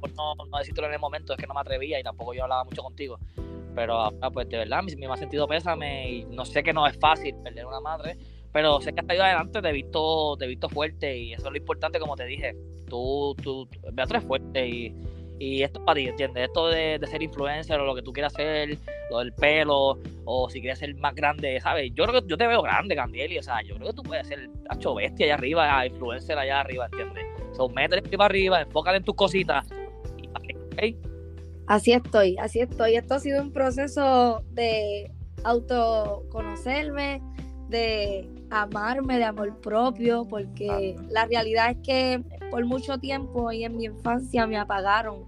por 0.00 0.14
no, 0.14 0.34
no 0.34 0.58
decírtelo 0.58 0.86
en 0.88 0.94
el 0.94 1.00
momento, 1.00 1.32
es 1.32 1.38
que 1.38 1.46
no 1.46 1.54
me 1.54 1.60
atrevía 1.60 1.98
y 1.98 2.02
tampoco 2.02 2.34
yo 2.34 2.44
hablaba 2.44 2.64
mucho 2.64 2.82
contigo. 2.82 3.18
Pero 3.74 3.94
ahora 3.94 4.30
pues 4.30 4.48
de 4.48 4.58
verdad 4.58 4.82
mi, 4.82 4.94
mi 4.96 5.06
más 5.08 5.18
sentido 5.18 5.48
pésame 5.48 6.10
y 6.10 6.24
no 6.26 6.44
sé 6.44 6.62
que 6.62 6.72
no 6.72 6.86
es 6.86 6.96
fácil 6.98 7.34
perder 7.42 7.66
una 7.66 7.80
madre, 7.80 8.16
pero 8.52 8.80
sé 8.80 8.92
que 8.92 9.00
hasta 9.00 9.14
ido 9.14 9.24
adelante 9.24 9.60
te 9.60 9.68
he 9.68 9.72
visto, 9.72 10.36
te 10.36 10.44
he 10.44 10.48
visto 10.48 10.68
fuerte 10.68 11.18
y 11.18 11.32
eso 11.32 11.46
es 11.46 11.50
lo 11.50 11.56
importante 11.56 11.98
como 11.98 12.14
te 12.14 12.24
dije. 12.24 12.54
Tú, 12.88 13.34
tú, 13.42 13.68
Beatriz 13.92 14.22
es 14.22 14.28
fuerte 14.28 14.68
y, 14.68 14.94
y 15.38 15.62
esto 15.62 15.80
es 15.80 15.84
para 15.84 15.96
ti, 15.96 16.08
¿entiendes? 16.08 16.44
Esto 16.44 16.68
de, 16.68 16.98
de 16.98 17.06
ser 17.06 17.22
influencer 17.22 17.78
o 17.80 17.84
lo 17.84 17.94
que 17.94 18.02
tú 18.02 18.12
quieras 18.12 18.32
hacer, 18.34 18.78
lo 19.10 19.18
del 19.18 19.32
pelo, 19.32 19.98
o 20.24 20.48
si 20.48 20.60
quieres 20.60 20.78
ser 20.78 20.94
más 20.96 21.14
grande, 21.14 21.60
¿sabes? 21.60 21.90
Yo 21.94 22.04
creo 22.04 22.20
que 22.20 22.28
yo 22.28 22.36
te 22.36 22.46
veo 22.46 22.62
grande, 22.62 22.94
Candieli, 22.94 23.38
o 23.38 23.42
sea, 23.42 23.62
yo 23.62 23.74
creo 23.76 23.88
que 23.88 23.94
tú 23.94 24.02
puedes 24.02 24.26
ser 24.26 24.48
hacho 24.68 24.94
bestia 24.94 25.26
allá 25.26 25.34
arriba, 25.34 25.86
influencer 25.86 26.38
allá 26.38 26.60
arriba, 26.60 26.86
¿entiendes? 26.86 27.24
So, 27.56 27.68
métele 27.68 28.02
para 28.02 28.24
arriba, 28.26 28.60
enfócate 28.62 28.96
en 28.98 29.04
tus 29.04 29.14
cositas 29.14 29.66
y 30.18 30.28
¿ok? 30.28 31.14
Así 31.66 31.92
estoy, 31.92 32.36
así 32.38 32.60
estoy. 32.60 32.96
Esto 32.96 33.14
ha 33.14 33.20
sido 33.20 33.42
un 33.42 33.52
proceso 33.52 34.42
de 34.50 35.10
autoconocerme, 35.44 37.22
de 37.68 38.28
amarme, 38.62 39.18
de 39.18 39.24
amor 39.24 39.60
propio, 39.60 40.24
porque 40.28 40.96
la 41.10 41.26
realidad 41.26 41.70
es 41.70 41.76
que 41.82 42.22
por 42.50 42.64
mucho 42.64 42.98
tiempo 42.98 43.50
y 43.52 43.64
en 43.64 43.76
mi 43.76 43.84
infancia 43.86 44.46
me 44.46 44.56
apagaron. 44.56 45.24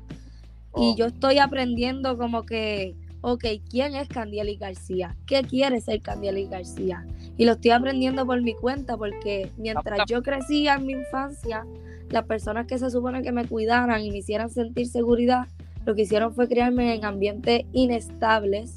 Y 0.77 0.93
Oh. 0.93 0.97
yo 0.97 1.07
estoy 1.07 1.39
aprendiendo 1.39 2.19
como 2.19 2.45
que, 2.45 2.95
ok, 3.23 3.45
¿quién 3.71 3.95
es 3.97 4.09
Candieli 4.09 4.57
García? 4.57 5.17
¿Qué 5.27 5.43
quiere 5.43 5.81
ser 5.81 6.03
Candieli 6.03 6.47
García? 6.47 7.07
Y 7.39 7.45
lo 7.45 7.53
estoy 7.53 7.71
aprendiendo 7.73 8.25
por 8.27 8.41
mi 8.43 8.55
cuenta, 8.55 8.97
porque 8.97 9.51
mientras 9.57 10.01
yo 10.09 10.23
crecía 10.23 10.75
en 10.75 10.87
mi 10.87 10.93
infancia, 10.93 11.67
las 12.11 12.25
personas 12.25 12.67
que 12.67 12.79
se 12.79 12.91
supone 12.91 13.23
que 13.23 13.33
me 13.33 13.47
cuidaran 13.47 14.03
y 14.03 14.11
me 14.11 14.19
hicieran 14.19 14.51
sentir 14.51 14.87
seguridad, 14.87 15.47
lo 15.85 15.95
que 15.95 16.03
hicieron 16.03 16.35
fue 16.35 16.47
criarme 16.49 16.95
en 16.95 17.05
ambientes 17.05 17.63
inestables 17.73 18.75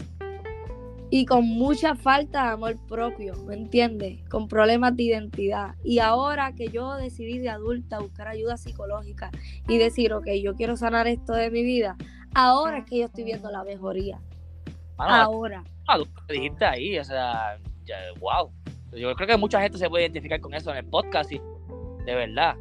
y 1.12 1.25
con 1.25 1.46
mucha 1.46 1.96
falta 1.96 2.44
de 2.44 2.50
amor 2.50 2.75
propio, 2.88 3.36
¿me 3.46 3.56
entiendes? 3.56 4.20
Con 4.30 4.48
problemas 4.48 4.96
de 4.96 5.04
identidad. 5.04 5.75
Y 5.84 6.00
ahora 6.00 6.54
que 6.54 6.68
yo 6.70 6.96
decidí 6.96 7.39
de 7.39 7.50
adulta 7.50 8.00
buscar 8.00 8.28
ayuda 8.28 8.58
psicológica 8.58 9.32
y 9.67 9.78
decir, 9.78 10.13
ok, 10.13 10.28
yo 10.41 10.56
quiero 10.56 10.78
sanar 10.78 11.08
esto 11.08 11.34
de 11.34 11.50
mi 11.50 11.63
vida, 11.63 11.95
ahora 12.36 12.80
es 12.80 12.86
que 12.86 13.00
yo 13.00 13.06
estoy 13.06 13.24
viendo 13.24 13.50
la 13.50 13.63
mejoría. 13.63 14.19
Mano, 14.98 15.15
Ahora. 15.15 15.63
ah, 15.88 15.98
tú 15.98 16.06
lo 16.28 16.34
dijiste 16.34 16.65
ahí, 16.65 17.00
o 17.00 17.04
sea, 17.04 17.58
ya, 17.86 17.95
wow. 18.19 18.52
Yo 18.91 19.13
creo 19.15 19.28
que 19.28 19.38
mucha 19.38 19.62
gente 19.62 19.78
se 19.78 19.89
puede 19.89 20.04
identificar 20.04 20.41
con 20.41 20.54
eso 20.54 20.72
en 20.72 20.78
el 20.78 20.86
podcast 20.86 21.32
y 21.32 21.39
de 22.06 22.15
verdad. 22.15 22.56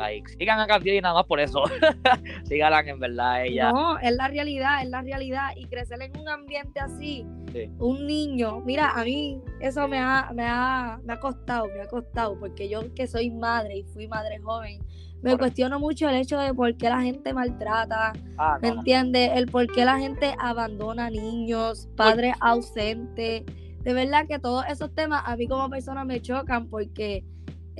Like, 0.00 0.30
sigan 0.38 0.58
a 0.58 0.66
Candieli 0.66 1.00
nada 1.02 1.14
más 1.14 1.26
por 1.26 1.40
eso. 1.40 1.62
Síganla 2.44 2.80
en 2.80 2.98
verdad 2.98 3.44
ella. 3.44 3.70
No, 3.70 3.98
es 3.98 4.16
la 4.16 4.28
realidad, 4.28 4.82
es 4.82 4.88
la 4.88 5.02
realidad. 5.02 5.50
Y 5.56 5.66
crecer 5.66 6.00
en 6.00 6.16
un 6.18 6.26
ambiente 6.28 6.80
así, 6.80 7.26
Sí. 7.52 7.68
un 7.78 8.06
niño, 8.06 8.60
mira, 8.60 8.90
a 8.92 9.04
mí 9.04 9.40
eso 9.60 9.86
me 9.88 9.98
ha, 9.98 10.30
me, 10.34 10.44
ha, 10.46 11.00
me 11.04 11.12
ha 11.12 11.20
costado, 11.20 11.66
me 11.66 11.82
ha 11.82 11.86
costado, 11.88 12.38
porque 12.38 12.68
yo 12.68 12.94
que 12.94 13.06
soy 13.08 13.28
madre 13.30 13.76
y 13.78 13.82
fui 13.82 14.06
madre 14.08 14.38
joven, 14.38 14.78
me 14.78 15.32
Correcto. 15.32 15.38
cuestiono 15.38 15.78
mucho 15.80 16.08
el 16.08 16.14
hecho 16.14 16.38
de 16.38 16.54
por 16.54 16.74
qué 16.76 16.88
la 16.88 17.00
gente 17.02 17.34
maltrata, 17.34 18.12
Ah, 18.38 18.56
¿me 18.62 18.68
no, 18.68 18.74
no. 18.76 18.80
entiendes? 18.80 19.32
El 19.34 19.46
por 19.48 19.66
qué 19.66 19.84
la 19.84 19.98
gente 19.98 20.32
abandona 20.38 21.10
niños, 21.10 21.88
padres 21.96 22.34
ausentes. 22.40 23.42
De 23.82 23.92
verdad 23.94 24.26
que 24.28 24.38
todos 24.38 24.64
esos 24.68 24.94
temas 24.94 25.22
a 25.26 25.36
mí 25.36 25.46
como 25.48 25.68
persona 25.68 26.04
me 26.04 26.20
chocan 26.22 26.68
porque 26.68 27.24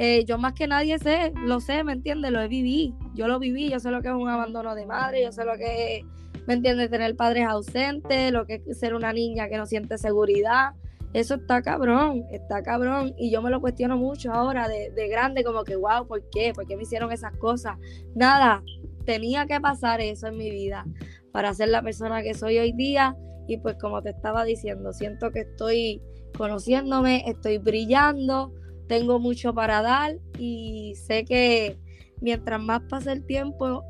eh, 0.02 0.24
yo 0.24 0.38
más 0.38 0.54
que 0.54 0.66
nadie 0.66 0.98
sé, 0.98 1.30
lo 1.44 1.60
sé, 1.60 1.84
¿me 1.84 1.92
entiendes? 1.92 2.32
Lo 2.32 2.40
he 2.40 2.48
vivido, 2.48 2.96
yo 3.12 3.28
lo 3.28 3.38
viví, 3.38 3.68
yo 3.68 3.78
sé 3.80 3.90
lo 3.90 4.00
que 4.00 4.08
es 4.08 4.14
un 4.14 4.30
abandono 4.30 4.74
de 4.74 4.86
madre, 4.86 5.22
yo 5.22 5.30
sé 5.30 5.44
lo 5.44 5.58
que 5.58 5.98
es, 5.98 6.04
¿me 6.46 6.54
entiendes? 6.54 6.88
Tener 6.88 7.14
padres 7.16 7.46
ausentes, 7.46 8.32
lo 8.32 8.46
que 8.46 8.62
es 8.66 8.78
ser 8.80 8.94
una 8.94 9.12
niña 9.12 9.50
que 9.50 9.58
no 9.58 9.66
siente 9.66 9.98
seguridad. 9.98 10.70
Eso 11.12 11.34
está 11.34 11.60
cabrón, 11.60 12.24
está 12.32 12.62
cabrón. 12.62 13.12
Y 13.18 13.30
yo 13.30 13.42
me 13.42 13.50
lo 13.50 13.60
cuestiono 13.60 13.98
mucho 13.98 14.32
ahora 14.32 14.68
de, 14.68 14.90
de 14.90 15.08
grande, 15.08 15.44
como 15.44 15.64
que, 15.64 15.76
wow, 15.76 16.06
¿por 16.06 16.22
qué? 16.30 16.54
¿Por 16.54 16.66
qué 16.66 16.76
me 16.78 16.84
hicieron 16.84 17.12
esas 17.12 17.36
cosas? 17.36 17.76
Nada, 18.14 18.62
tenía 19.04 19.44
que 19.44 19.60
pasar 19.60 20.00
eso 20.00 20.28
en 20.28 20.38
mi 20.38 20.50
vida 20.50 20.86
para 21.30 21.52
ser 21.52 21.68
la 21.68 21.82
persona 21.82 22.22
que 22.22 22.32
soy 22.32 22.56
hoy 22.56 22.72
día. 22.72 23.18
Y 23.46 23.58
pues 23.58 23.76
como 23.78 24.00
te 24.00 24.08
estaba 24.08 24.44
diciendo, 24.44 24.94
siento 24.94 25.30
que 25.30 25.40
estoy 25.40 26.00
conociéndome, 26.38 27.22
estoy 27.26 27.58
brillando, 27.58 28.54
tengo 28.90 29.20
mucho 29.20 29.54
para 29.54 29.82
dar 29.82 30.16
y 30.36 30.94
sé 30.96 31.24
que 31.24 31.78
mientras 32.20 32.60
más 32.60 32.82
pase 32.90 33.12
el 33.12 33.24
tiempo, 33.24 33.84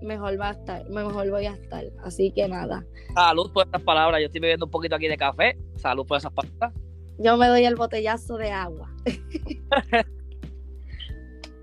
mejor 0.00 0.40
va 0.40 0.48
a 0.48 0.52
estar, 0.52 0.88
mejor 0.88 1.28
voy 1.28 1.44
a 1.44 1.52
estar. 1.52 1.84
Así 2.02 2.32
que 2.32 2.48
nada, 2.48 2.82
Salud 3.14 3.52
por 3.52 3.66
estas 3.66 3.82
palabras. 3.82 4.22
Yo 4.22 4.26
estoy 4.26 4.40
bebiendo 4.40 4.64
un 4.64 4.70
poquito 4.70 4.96
aquí 4.96 5.06
de 5.06 5.18
café. 5.18 5.58
Salud 5.76 6.06
por 6.06 6.16
esas 6.16 6.32
palabras. 6.32 6.72
yo 7.18 7.36
me 7.36 7.46
doy 7.46 7.66
el 7.66 7.76
botellazo 7.76 8.38
de 8.38 8.50
agua. 8.50 8.90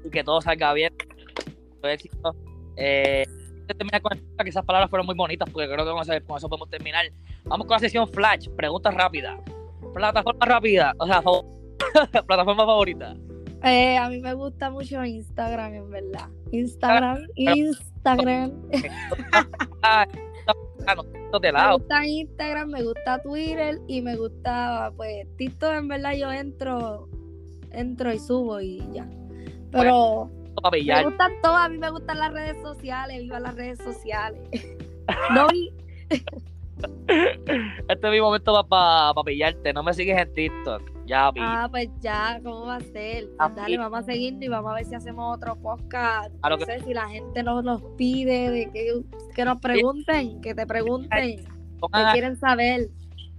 Y 0.05 0.09
que 0.11 0.23
todo 0.23 0.39
salga 0.41 0.71
bien. 0.73 0.93
Éxito. 1.83 2.33
Eh, 2.77 3.25
terminar 3.67 4.01
con 4.01 4.13
esta, 4.13 4.43
que 4.45 4.49
esas 4.49 4.63
palabras 4.63 4.89
fueron 4.89 5.05
muy 5.05 5.15
bonitas 5.15 5.49
porque 5.51 5.67
creo 5.67 5.83
que 5.85 5.91
con 5.91 6.01
eso, 6.01 6.13
con 6.25 6.37
eso 6.37 6.47
podemos 6.47 6.69
terminar. 6.69 7.05
Vamos 7.43 7.67
con 7.67 7.75
la 7.75 7.79
sesión 7.79 8.07
Flash. 8.07 8.47
Preguntas 8.55 8.93
rápidas. 8.93 9.37
Plataforma 9.93 10.45
rápida. 10.45 10.93
O 10.99 11.05
sea, 11.05 11.21
favor- 11.21 11.58
plataforma 12.27 12.65
favorita. 12.65 13.15
Eh, 13.63 13.97
a 13.97 14.07
mí 14.09 14.19
me 14.19 14.33
gusta 14.33 14.69
mucho 14.69 15.03
Instagram, 15.03 15.73
en 15.73 15.89
verdad. 15.89 16.29
Instagram, 16.51 17.19
Instagram. 17.35 18.53
Ah, 19.81 20.05
ah, 20.87 20.95
esto 21.13 21.39
de 21.39 21.51
Me 21.51 21.57
lado. 21.57 21.77
gusta 21.77 22.05
Instagram, 22.05 22.69
me 22.69 22.83
gusta 22.83 23.21
Twitter 23.21 23.79
y 23.87 24.01
me 24.01 24.15
gusta, 24.15 24.91
pues, 24.97 25.25
TikTok 25.37 25.73
en 25.73 25.87
verdad 25.87 26.13
yo 26.13 26.31
entro, 26.31 27.07
entro 27.71 28.13
y 28.13 28.19
subo 28.19 28.59
y 28.59 28.79
ya. 28.93 29.07
Pero 29.71 30.29
me 30.63 31.03
gustan 31.05 31.31
todas, 31.41 31.65
a 31.65 31.69
mí 31.69 31.77
me 31.77 31.89
gustan 31.91 32.19
las 32.19 32.33
redes 32.33 32.61
sociales, 32.61 33.19
viva 33.19 33.39
las 33.39 33.55
redes 33.55 33.79
sociales. 33.79 34.41
No 35.33 35.47
Este 37.89 38.07
es 38.07 38.11
mi 38.11 38.21
momento 38.21 38.65
para 38.67 39.13
pillarte. 39.25 39.73
No 39.73 39.83
me 39.83 39.93
sigues 39.93 40.17
en 40.17 40.33
TikTok. 40.33 40.81
Ya 41.07 41.31
vi. 41.31 41.41
ah, 41.43 41.67
pues 41.71 41.89
ya, 42.01 42.39
¿cómo 42.43 42.67
va 42.67 42.75
a 42.75 42.79
ser? 42.81 43.27
Pues 43.35 43.55
dale, 43.55 43.77
vamos 43.79 43.99
a 43.99 44.03
seguirnos 44.03 44.43
y 44.43 44.47
vamos 44.47 44.71
a 44.71 44.75
ver 44.75 44.85
si 44.85 44.93
hacemos 44.93 45.37
otro 45.37 45.55
podcast. 45.55 46.31
No 46.47 46.57
que- 46.57 46.65
sé 46.65 46.79
si 46.81 46.93
la 46.93 47.09
gente 47.09 47.41
nos 47.41 47.63
los 47.65 47.81
pide, 47.97 48.51
de 48.51 48.69
que, 48.69 49.01
que 49.35 49.45
nos 49.45 49.59
pregunten, 49.59 50.39
que 50.41 50.53
te 50.53 50.67
pregunten, 50.67 51.37
que 51.37 52.11
quieren 52.11 52.35
saber. 52.37 52.89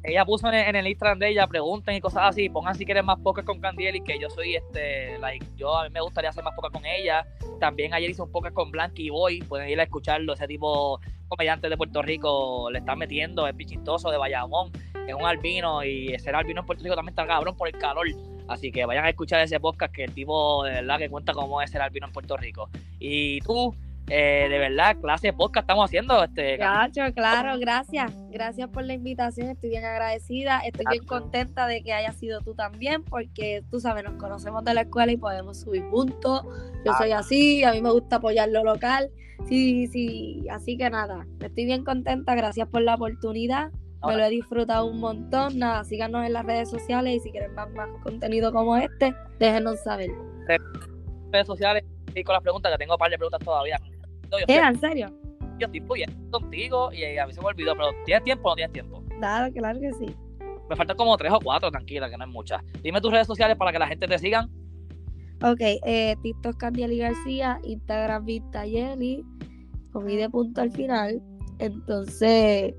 Ella 0.03 0.25
puso 0.25 0.51
en, 0.53 0.77
el- 0.77 0.87
Instagram 0.87 1.19
de 1.19 1.29
ella, 1.29 1.47
pregunten 1.47 1.95
y 1.95 2.01
cosas 2.01 2.23
así, 2.25 2.49
pongan 2.49 2.75
si 2.75 2.85
quieren 2.85 3.05
más 3.05 3.19
podcast 3.19 3.47
con 3.47 3.61
Candiel 3.61 3.97
y 3.97 4.01
que 4.01 4.19
yo 4.19 4.31
soy 4.31 4.57
este, 4.57 5.19
like, 5.19 5.47
yo 5.57 5.77
a 5.77 5.85
mí 5.85 5.91
me 5.91 6.01
gustaría 6.01 6.31
hacer 6.31 6.43
más 6.43 6.55
podcast 6.55 6.75
con 6.75 6.87
ella. 6.87 7.27
También 7.59 7.93
ayer 7.93 8.11
hice 8.11 8.23
un 8.23 8.33
podcast 8.33 8.55
con 8.55 8.71
Blanky 8.71 9.11
Boy, 9.11 9.41
pueden 9.43 9.69
ir 9.69 9.79
a 9.79 9.85
escucharlo, 9.85 10.33
ese 10.33 10.47
tipo 10.47 11.01
comediante 11.29 11.69
de 11.69 11.77
Puerto 11.77 12.03
Rico 12.03 12.71
le 12.71 12.79
está 12.79 12.97
metiendo, 12.97 13.47
es 13.47 13.55
pichistoso 13.55 14.11
de 14.11 14.17
Bayamón, 14.19 14.73
es 15.07 15.15
un 15.15 15.25
albino 15.25 15.85
y 15.85 16.19
ser 16.19 16.35
albino 16.35 16.61
en 16.61 16.67
Puerto 16.67 16.83
Rico 16.83 16.97
también 16.97 17.13
está 17.13 17.27
cabrón 17.27 17.57
por 17.57 17.69
el 17.69 17.79
calor. 17.79 18.07
Así 18.49 18.73
que 18.73 18.85
vayan 18.85 19.05
a 19.05 19.11
escuchar 19.11 19.41
ese 19.43 19.61
podcast 19.61 19.95
que 19.95 20.05
el 20.05 20.13
tipo 20.13 20.65
de 20.65 20.73
verdad 20.73 20.99
que 20.99 21.09
cuenta 21.09 21.33
cómo 21.33 21.63
es 21.63 21.71
ser 21.71 21.83
albino 21.83 22.07
en 22.07 22.13
Puerto 22.13 22.37
Rico. 22.37 22.69
Y 22.99 23.41
tú, 23.43 23.77
eh, 24.13 24.49
de 24.49 24.59
verdad, 24.59 24.97
clase 25.01 25.29
de 25.29 25.33
podcast 25.33 25.63
estamos 25.63 25.85
haciendo, 25.85 26.25
este, 26.25 26.57
Gacho, 26.57 27.03
claro, 27.15 27.57
gracias. 27.61 28.13
Gracias 28.31 28.69
por 28.69 28.85
la 28.85 28.95
invitación, 28.95 29.51
estoy 29.51 29.71
bien 29.71 29.85
agradecida. 29.85 30.61
Estoy 30.67 30.87
bien 30.91 31.05
contenta 31.05 31.69
de 31.69 31.85
que 31.85 31.93
hayas 31.93 32.17
sido 32.17 32.41
tú 32.41 32.57
también, 32.57 33.05
porque 33.05 33.63
tú 33.71 33.79
sabes, 33.79 34.03
nos 34.03 34.15
conocemos 34.15 34.65
de 34.65 34.75
la 34.75 34.81
escuela 34.81 35.13
y 35.13 35.17
podemos 35.17 35.61
subir 35.61 35.85
juntos. 35.91 36.43
Yo 36.85 36.93
soy 36.99 37.13
así, 37.13 37.63
a 37.63 37.73
mí 37.73 37.81
me 37.81 37.93
gusta 37.93 38.17
apoyar 38.17 38.49
lo 38.49 38.65
local. 38.65 39.11
Sí, 39.49 39.87
sí, 39.87 40.45
así 40.51 40.77
que 40.77 40.91
nada, 40.91 41.25
estoy 41.41 41.65
bien 41.65 41.85
contenta, 41.85 42.35
gracias 42.35 42.69
por 42.69 42.83
la 42.83 42.97
oportunidad. 42.97 43.71
Me 44.05 44.17
lo 44.17 44.25
he 44.25 44.31
disfrutado 44.31 44.87
un 44.87 44.99
montón. 44.99 45.57
Nada, 45.59 45.85
síganos 45.85 46.27
en 46.27 46.33
las 46.33 46.45
redes 46.45 46.69
sociales 46.69 47.17
y 47.17 47.21
si 47.21 47.31
quieren 47.31 47.55
más, 47.55 47.71
más 47.71 47.89
contenido 48.03 48.51
como 48.51 48.77
este, 48.77 49.15
déjenos 49.39 49.79
saber. 49.85 50.11
redes 51.31 51.47
sociales 51.47 51.85
y 52.15 52.25
con 52.25 52.33
las 52.33 52.43
preguntas, 52.43 52.73
que 52.73 52.79
tengo 52.79 52.95
un 52.95 52.99
par 52.99 53.11
de 53.11 53.19
preguntas 53.19 53.41
todavía. 53.45 53.79
Yo, 54.31 54.39
estoy, 54.39 54.57
¿En 54.57 54.81
serio? 54.81 55.09
yo 55.59 55.67
estoy 55.67 55.81
fluyendo 55.81 56.31
contigo 56.31 56.93
y 56.93 57.19
a 57.19 57.27
mí 57.27 57.33
se 57.33 57.41
me 57.41 57.47
olvidó, 57.49 57.75
pero 57.75 57.89
¿tienes 58.05 58.25
tiempo 58.25 58.49
o 58.49 58.53
no 58.53 58.57
tienes 58.57 58.73
tiempo? 58.73 59.03
Nada, 59.19 59.51
claro 59.51 59.81
que 59.81 59.93
sí. 59.93 60.07
Me 60.69 60.77
faltan 60.77 60.97
como 60.97 61.17
tres 61.17 61.33
o 61.33 61.41
cuatro, 61.41 61.71
tranquila, 61.71 62.09
que 62.09 62.17
no 62.17 62.25
es 62.25 62.31
muchas. 62.31 62.63
Dime 62.83 63.01
tus 63.01 63.11
redes 63.11 63.27
sociales 63.27 63.57
para 63.57 63.73
que 63.73 63.79
la 63.79 63.89
gente 63.89 64.07
te 64.07 64.19
sigan. 64.19 64.49
Ok, 65.43 65.61
eh, 65.61 66.17
TikTok 66.23 66.57
Candieli 66.57 66.99
García, 66.99 67.59
Instagram 67.65 68.25
Vista 68.25 68.67
Yeli, 68.67 69.25
con 69.93 70.07
de 70.07 70.31
punto 70.31 70.61
al 70.61 70.71
final. 70.71 71.21
Entonces, 71.59 72.75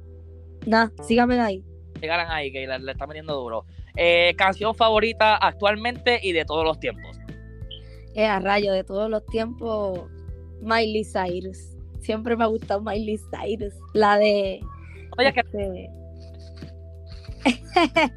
nada, 0.65 0.91
síganme 1.03 1.39
ahí. 1.39 1.63
Llegarán 1.99 2.31
ahí, 2.31 2.51
que 2.51 2.65
le, 2.65 2.79
le 2.79 2.91
está 2.91 3.05
metiendo 3.07 3.35
duro. 3.35 3.65
Eh, 3.95 4.33
canción 4.37 4.73
favorita 4.73 5.35
actualmente 5.35 6.19
y 6.23 6.31
de 6.31 6.45
todos 6.45 6.63
los 6.63 6.79
tiempos. 6.79 7.19
Eh, 8.15 8.25
a 8.25 8.39
rayo 8.39 8.73
de 8.73 8.83
todos 8.83 9.09
los 9.09 9.25
tiempos, 9.25 10.09
Miley 10.61 11.03
Cyrus. 11.03 11.75
Siempre 11.99 12.35
me 12.35 12.43
ha 12.43 12.47
gustado 12.47 12.81
Miley 12.81 13.17
Cyrus. 13.17 13.73
La 13.93 14.17
de. 14.17 14.61
Oye, 15.17 15.33
que 15.33 15.41
este, 15.41 15.89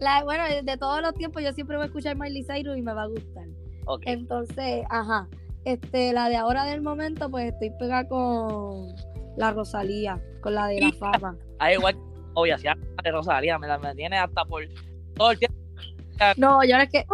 la, 0.00 0.24
bueno, 0.24 0.44
de, 0.62 0.76
todos 0.76 1.02
los 1.02 1.14
tiempos 1.14 1.42
yo 1.42 1.52
siempre 1.52 1.76
voy 1.76 1.84
a 1.84 1.86
escuchar 1.86 2.16
Miley 2.16 2.44
Cyrus 2.44 2.76
y 2.76 2.82
me 2.82 2.92
va 2.94 3.02
a 3.02 3.06
gustar. 3.06 3.46
ok. 3.86 4.02
Entonces, 4.06 4.84
ajá. 4.90 5.28
Este, 5.64 6.12
la 6.12 6.28
de 6.28 6.36
ahora 6.36 6.64
del 6.64 6.82
momento, 6.82 7.30
pues 7.30 7.52
estoy 7.52 7.70
pegada 7.78 8.08
con 8.08 8.94
la 9.36 9.52
Rosalía, 9.52 10.20
con 10.40 10.54
la 10.54 10.66
de 10.66 10.80
la 10.80 10.92
fama. 10.92 11.36
Ahí 11.60 11.74
igual, 11.74 11.96
obvio, 12.34 12.58
si 12.58 12.66
de 12.66 13.10
Rosalía 13.12 13.58
me, 13.58 13.68
la- 13.68 13.78
me 13.78 13.94
tiene 13.94 14.18
hasta 14.18 14.44
por 14.44 14.64
todo 15.14 15.30
el 15.30 15.38
tiempo. 15.38 15.56
No, 16.36 16.62
yo 16.64 16.76
no 16.76 16.82
es 16.82 16.90
que, 16.90 17.04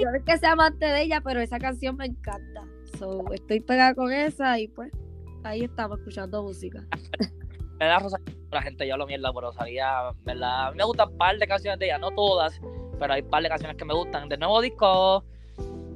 yo 0.00 0.10
no 0.10 0.16
es 0.16 0.24
que 0.24 0.38
sea 0.38 0.52
amante 0.52 0.86
de 0.86 1.02
ella, 1.02 1.20
pero 1.20 1.40
esa 1.40 1.58
canción 1.58 1.96
me 1.96 2.06
encanta. 2.06 2.62
So, 2.98 3.24
estoy 3.32 3.60
pegada 3.60 3.94
con 3.94 4.12
esa 4.12 4.58
y 4.58 4.68
pues 4.68 4.90
ahí 5.44 5.64
estamos 5.64 5.98
escuchando 5.98 6.42
música. 6.42 6.86
Me 7.78 7.86
da 7.86 7.98
Rosalía, 7.98 8.34
la 8.50 8.62
gente 8.62 8.86
ya 8.86 8.96
lo 8.96 9.06
mierda 9.06 9.32
por 9.32 9.44
Rosalía, 9.44 10.12
¿verdad? 10.24 10.68
A 10.68 10.70
mí 10.70 10.78
me 10.78 10.84
gustan 10.84 11.10
un 11.10 11.18
par 11.18 11.36
de 11.36 11.46
canciones 11.46 11.78
de 11.78 11.86
ella, 11.86 11.98
no 11.98 12.10
todas, 12.10 12.58
pero 12.98 13.12
hay 13.12 13.20
un 13.20 13.28
par 13.28 13.42
de 13.42 13.50
canciones 13.50 13.76
que 13.76 13.84
me 13.84 13.92
gustan. 13.92 14.30
Del 14.30 14.40
nuevo 14.40 14.62
disco, 14.62 15.24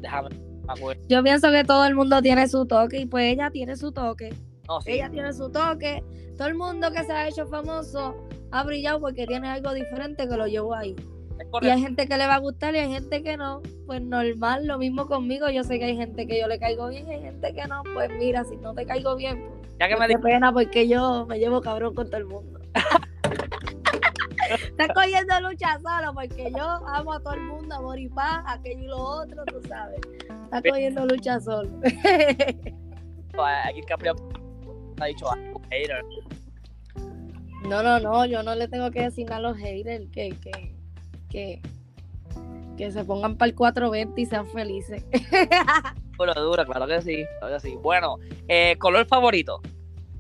déjame, 0.01 0.29
me 0.67 0.73
acuerdo. 0.75 1.03
Yo 1.09 1.23
pienso 1.23 1.51
que 1.51 1.65
todo 1.65 1.87
el 1.87 1.95
mundo 1.95 2.21
tiene 2.21 2.47
su 2.49 2.67
toque 2.67 2.99
y 2.99 3.07
pues 3.07 3.33
ella 3.33 3.51
tiene 3.51 3.77
su 3.77 3.93
toque. 3.93 4.35
No, 4.69 4.83
sí, 4.83 4.93
Ella 4.93 5.09
tiene 5.11 5.33
su 5.33 5.51
toque. 5.51 6.05
Todo 6.37 6.49
el 6.49 6.55
mundo 6.55 6.93
que 6.93 7.03
se 7.03 7.13
ha 7.13 7.27
hecho 7.27 7.47
famoso 7.47 8.15
ha 8.51 8.63
brillado 8.63 9.01
porque 9.01 9.27
tiene 9.27 9.49
algo 9.49 9.73
diferente 9.73 10.29
que 10.29 10.37
lo 10.37 10.47
llevó 10.47 10.75
ahí. 10.75 10.95
Y 11.63 11.69
hay 11.69 11.81
gente 11.81 12.07
que 12.07 12.17
le 12.17 12.27
va 12.27 12.35
a 12.35 12.39
gustar 12.39 12.75
y 12.75 12.79
hay 12.79 12.91
gente 12.93 13.23
que 13.23 13.37
no. 13.37 13.63
Pues 13.87 14.03
normal, 14.03 14.67
lo 14.67 14.79
mismo 14.79 15.07
conmigo. 15.07 15.49
Yo 15.51 15.65
sé 15.65 15.79
que 15.79 15.87
hay 15.87 15.97
gente 15.97 16.27
que 16.27 16.39
yo 16.41 16.47
le 16.49 16.59
caigo 16.59 16.89
bien 16.89 17.09
y 17.09 17.15
hay 17.15 17.23
gente 17.23 17.53
que 17.55 17.65
no. 17.67 17.83
Pues 17.95 18.11
mira, 18.19 18.45
si 18.45 18.57
no 18.57 18.75
te 18.75 18.85
caigo 18.87 19.17
bien, 19.17 19.39
pues, 19.49 19.77
Ya 19.79 19.89
que 19.89 19.97
me 19.97 20.07
qué 20.07 20.17
di- 20.17 20.23
pena 20.23 20.53
porque 20.53 20.87
yo 20.89 21.27
me 21.27 21.39
llevo 21.39 21.61
cabrón 21.61 21.95
con 21.95 22.07
todo 22.09 22.19
el 22.19 22.27
mundo. 22.27 22.61
Estás 24.51 24.89
cogiendo 24.95 25.41
lucha 25.43 25.79
solo 25.81 26.13
porque 26.13 26.51
yo 26.57 26.65
amo 26.89 27.13
a 27.13 27.21
todo 27.21 27.35
el 27.35 27.43
mundo, 27.43 27.75
amor 27.77 27.99
y 27.99 28.09
paz, 28.09 28.43
aquello 28.47 28.83
y 28.83 28.87
lo 28.87 28.99
otro, 28.99 29.45
tú 29.47 29.61
sabes. 29.69 30.01
Estás 30.45 30.63
cogiendo 30.69 31.07
lucha 31.07 31.39
solo. 31.41 31.71
aquí 33.65 33.81
Capri 33.87 34.09
ha 35.01 35.07
dicho 35.07 35.31
algo, 35.31 35.61
hater. 35.71 36.03
No, 37.69 37.83
no, 37.83 38.01
no, 38.01 38.27
yo 38.27 38.43
no 38.43 38.55
le 38.55 38.67
tengo 38.69 38.91
que 38.91 39.03
decir 39.03 39.27
nada 39.27 39.37
a 39.39 39.43
los 39.53 39.57
haters 39.59 40.07
que, 40.11 40.31
que, 40.31 40.75
que, 41.31 41.63
que 42.77 42.91
se 42.91 43.05
pongan 43.05 43.37
para 43.37 43.51
el 43.51 43.55
420 43.55 44.21
y 44.21 44.27
sean 44.27 44.47
felices. 44.49 45.05
Duro, 46.19 46.67
claro 46.67 46.87
que 46.87 47.01
sí, 47.01 47.25
claro 47.39 47.55
que 47.55 47.61
sí. 47.61 47.77
Bueno, 47.81 48.19
eh, 48.47 48.77
color 48.79 49.07
favorito. 49.07 49.63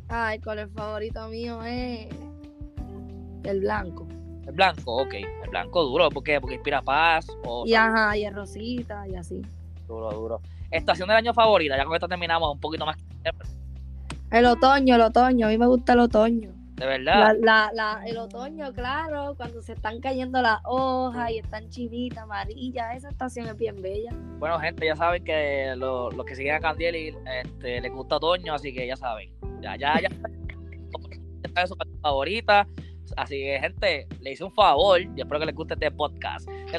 Ay, 0.08 0.38
el 0.38 0.42
color 0.42 0.70
favorito 0.70 1.28
mío 1.28 1.62
es 1.62 2.08
el 3.44 3.60
blanco. 3.60 4.08
El 4.46 4.54
blanco, 4.54 5.02
ok. 5.02 5.14
El 5.14 5.50
blanco 5.50 5.84
duro, 5.84 6.08
¿por 6.08 6.22
qué? 6.22 6.40
Porque 6.40 6.54
inspira 6.54 6.80
paz. 6.80 7.26
O, 7.44 7.64
Y 7.66 7.74
ajá, 7.74 8.16
y 8.16 8.24
es 8.24 8.34
rosita 8.34 9.06
y 9.06 9.14
así. 9.14 9.42
Duro, 9.86 10.10
duro. 10.10 10.40
Estación 10.70 11.06
del 11.08 11.18
año 11.18 11.34
favorita, 11.34 11.76
ya 11.76 11.84
con 11.84 11.94
esto 11.94 12.08
terminamos 12.08 12.50
un 12.54 12.60
poquito 12.60 12.86
más. 12.86 12.96
El 14.30 14.46
otoño, 14.46 14.94
el 14.94 15.02
otoño, 15.02 15.46
a 15.48 15.50
mí 15.50 15.58
me 15.58 15.66
gusta 15.66 15.92
el 15.92 16.00
otoño. 16.00 16.52
De 16.80 16.86
verdad. 16.86 17.36
la, 17.42 17.70
la- 17.74 18.02
el 18.06 18.16
otoño, 18.16 18.72
claro, 18.72 19.34
cuando 19.36 19.60
se 19.60 19.74
están 19.74 20.00
cayendo 20.00 20.40
las 20.40 20.60
hojas 20.64 21.30
y 21.30 21.36
están 21.38 21.68
chinitas, 21.68 22.24
amarillas, 22.24 22.96
esa 22.96 23.10
estación 23.10 23.46
es 23.48 23.56
bien 23.58 23.82
bella. 23.82 24.10
Bueno, 24.38 24.58
gente, 24.58 24.86
ya 24.86 24.96
saben 24.96 25.22
que 25.22 25.74
lo- 25.76 26.10
los 26.10 26.24
que 26.24 26.34
siguen 26.34 26.54
a 26.54 26.60
Candiel 26.60 27.14
este, 27.44 27.82
les 27.82 27.92
gusta 27.92 28.16
otoño, 28.16 28.54
así 28.54 28.72
que 28.72 28.86
ya 28.86 28.96
saben. 28.96 29.30
Ya, 29.60 29.76
ya, 29.76 30.00
ya. 30.00 30.08
Esta 31.42 31.62
es 31.62 31.68
su 31.68 31.76
favorita. 32.00 32.66
Así 33.16 33.34
que, 33.36 33.58
gente, 33.60 34.06
le 34.20 34.32
hice 34.32 34.44
un 34.44 34.52
favor 34.52 35.00
y 35.02 35.20
espero 35.20 35.38
que 35.40 35.46
les 35.46 35.54
guste 35.54 35.74
este 35.74 35.90
podcast. 35.90 36.48
¿Me 36.48 36.78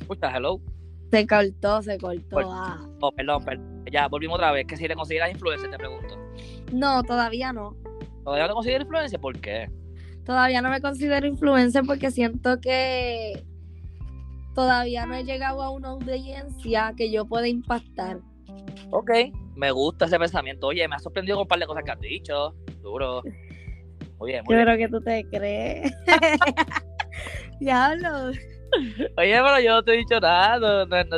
escuchas? 0.00 0.32
Hello. 0.34 0.60
Se 1.10 1.26
cortó, 1.26 1.82
se 1.82 1.98
cortó. 1.98 2.38
Ah. 2.52 2.78
Oh, 3.00 3.10
perdón, 3.12 3.44
perdón. 3.44 3.84
Ya, 3.90 4.06
volvimos 4.08 4.36
otra 4.36 4.52
vez. 4.52 4.66
Que 4.66 4.76
si 4.76 4.86
le 4.86 4.94
consideras 4.94 5.30
influencer, 5.30 5.70
te 5.70 5.76
pregunto. 5.76 6.16
No, 6.72 7.02
todavía 7.02 7.52
no. 7.52 7.76
¿Todavía 8.24 8.44
no 8.44 8.48
te 8.48 8.54
consideras 8.54 8.82
influencer? 8.84 9.20
¿Por 9.20 9.40
qué? 9.40 9.68
Todavía 10.24 10.62
no 10.62 10.70
me 10.70 10.80
considero 10.80 11.26
influencer 11.26 11.82
porque 11.84 12.10
siento 12.10 12.60
que 12.60 13.44
todavía 14.54 15.06
no 15.06 15.14
he 15.16 15.24
llegado 15.24 15.62
a 15.62 15.70
una 15.70 15.88
audiencia 15.88 16.92
que 16.96 17.10
yo 17.10 17.24
pueda 17.26 17.48
impactar. 17.48 18.18
Ok. 18.90 19.10
Me 19.56 19.72
gusta 19.72 20.04
ese 20.04 20.18
pensamiento. 20.18 20.68
Oye, 20.68 20.86
me 20.86 20.94
ha 20.94 20.98
sorprendido 21.00 21.36
con 21.36 21.42
un 21.42 21.48
par 21.48 21.58
de 21.58 21.66
cosas 21.66 21.82
que 21.84 21.90
has 21.90 22.00
dicho. 22.00 22.54
Duro. 22.82 23.22
Muy 24.18 24.30
bien, 24.32 24.44
muy 24.44 24.54
Yo 24.54 24.64
bien. 24.64 24.64
creo 24.64 24.76
que 24.76 24.88
tú 24.88 25.00
te 25.00 25.24
crees. 25.28 25.92
Diablo. 27.60 28.32
Oye, 29.16 29.40
pero 29.42 29.60
yo 29.60 29.70
no 29.72 29.82
te 29.82 29.94
he 29.94 29.96
dicho 29.98 30.20
nada. 30.20 30.58
No, 30.58 30.86
no, 30.86 31.04
no, 31.04 31.16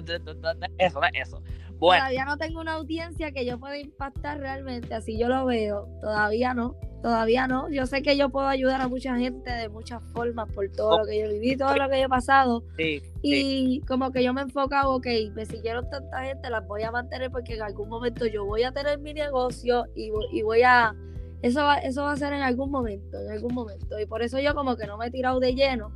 eso, 0.79 1.01
no 1.01 1.07
es 1.07 1.29
eso. 1.29 1.43
Bueno, 1.83 2.03
Todavía 2.05 2.25
no 2.27 2.37
tengo 2.37 2.61
una 2.61 2.75
audiencia 2.75 3.33
que 3.33 3.45
yo 3.45 3.59
pueda 3.59 3.77
impactar 3.77 4.39
realmente, 4.39 4.95
así 4.95 5.19
yo 5.19 5.27
lo 5.27 5.45
veo. 5.47 5.89
Todavía 6.01 6.55
no, 6.55 6.77
todavía 7.03 7.49
no. 7.49 7.69
Yo 7.71 7.87
sé 7.87 8.03
que 8.03 8.17
yo 8.17 8.29
puedo 8.29 8.47
ayudar 8.47 8.81
a 8.81 8.87
mucha 8.87 9.17
gente 9.19 9.51
de 9.51 9.69
muchas 9.69 10.01
formas 10.13 10.49
por 10.53 10.69
todo 10.71 11.01
lo 11.01 11.05
que 11.05 11.21
yo 11.21 11.29
viví, 11.29 11.57
todo 11.57 11.77
lo 11.77 11.89
que 11.89 11.99
yo 11.99 12.07
he 12.07 12.09
pasado. 12.09 12.63
sí, 12.77 13.01
sí. 13.01 13.11
Y 13.23 13.81
como 13.81 14.13
que 14.13 14.23
yo 14.23 14.33
me 14.33 14.43
he 14.43 14.45
enfocado, 14.45 14.95
ok, 14.95 15.07
me 15.35 15.45
siguieron 15.45 15.91
tanta 15.91 16.23
gente, 16.23 16.49
las 16.51 16.65
voy 16.69 16.85
a 16.85 16.93
mantener 16.93 17.33
porque 17.33 17.55
en 17.55 17.63
algún 17.63 17.89
momento 17.89 18.27
yo 18.27 18.45
voy 18.45 18.63
a 18.63 18.71
tener 18.71 19.01
mi 19.01 19.13
negocio 19.13 19.85
y, 19.97 20.13
y 20.31 20.43
voy 20.43 20.63
a... 20.63 20.95
Eso 21.43 21.65
va, 21.65 21.79
eso 21.79 22.05
va 22.05 22.13
a 22.13 22.17
ser 22.17 22.33
en 22.33 22.43
algún 22.43 22.71
momento, 22.71 23.19
en 23.21 23.33
algún 23.33 23.55
momento. 23.55 23.99
Y 23.99 24.07
por 24.07 24.23
eso 24.23 24.39
yo 24.39 24.55
como 24.55 24.77
que 24.77 24.87
no 24.87 24.97
me 24.99 25.09
he 25.09 25.11
tirado 25.11 25.41
de 25.41 25.53
lleno, 25.53 25.91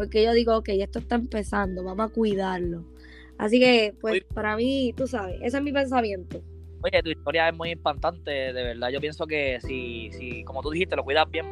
porque 0.00 0.24
yo 0.24 0.32
digo, 0.32 0.56
ok, 0.56 0.70
esto 0.70 0.98
está 0.98 1.16
empezando, 1.16 1.84
vamos 1.84 2.10
a 2.10 2.14
cuidarlo. 2.14 2.86
Así 3.36 3.60
que, 3.60 3.92
pues, 4.00 4.12
Oye. 4.14 4.26
para 4.32 4.56
mí, 4.56 4.94
tú 4.96 5.06
sabes, 5.06 5.38
ese 5.42 5.58
es 5.58 5.62
mi 5.62 5.72
pensamiento. 5.72 6.40
Oye, 6.82 7.02
tu 7.02 7.10
historia 7.10 7.50
es 7.50 7.54
muy 7.54 7.72
impactante, 7.72 8.30
de 8.30 8.52
verdad. 8.62 8.88
Yo 8.88 8.98
pienso 8.98 9.26
que 9.26 9.58
si, 9.60 10.08
si 10.12 10.42
como 10.44 10.62
tú 10.62 10.70
dijiste, 10.70 10.96
lo 10.96 11.04
cuidas 11.04 11.30
bien, 11.30 11.44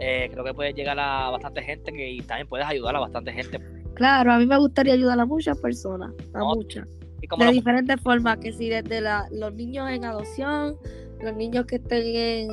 eh, 0.00 0.28
creo 0.30 0.44
que 0.44 0.52
puedes 0.52 0.74
llegar 0.74 0.98
a 1.00 1.30
bastante 1.30 1.62
gente 1.62 1.90
que, 1.90 2.10
y 2.10 2.20
también 2.20 2.46
puedes 2.46 2.66
ayudar 2.66 2.94
a 2.94 3.00
bastante 3.00 3.32
gente. 3.32 3.58
Claro, 3.94 4.32
a 4.34 4.38
mí 4.38 4.44
me 4.44 4.58
gustaría 4.58 4.92
ayudar 4.92 5.18
a 5.18 5.24
muchas 5.24 5.56
personas, 5.56 6.12
a 6.34 6.40
No, 6.40 6.56
muchas. 6.56 6.86
Y 7.22 7.26
como 7.26 7.46
De 7.46 7.52
diferentes 7.52 7.98
formas, 8.02 8.36
que 8.36 8.52
si 8.52 8.68
desde 8.68 9.00
la- 9.00 9.28
los 9.32 9.54
niños 9.54 9.88
en 9.88 10.04
adopción, 10.04 10.76
los 11.22 11.34
niños 11.34 11.64
que 11.64 11.76
estén 11.76 12.04
en 12.14 12.50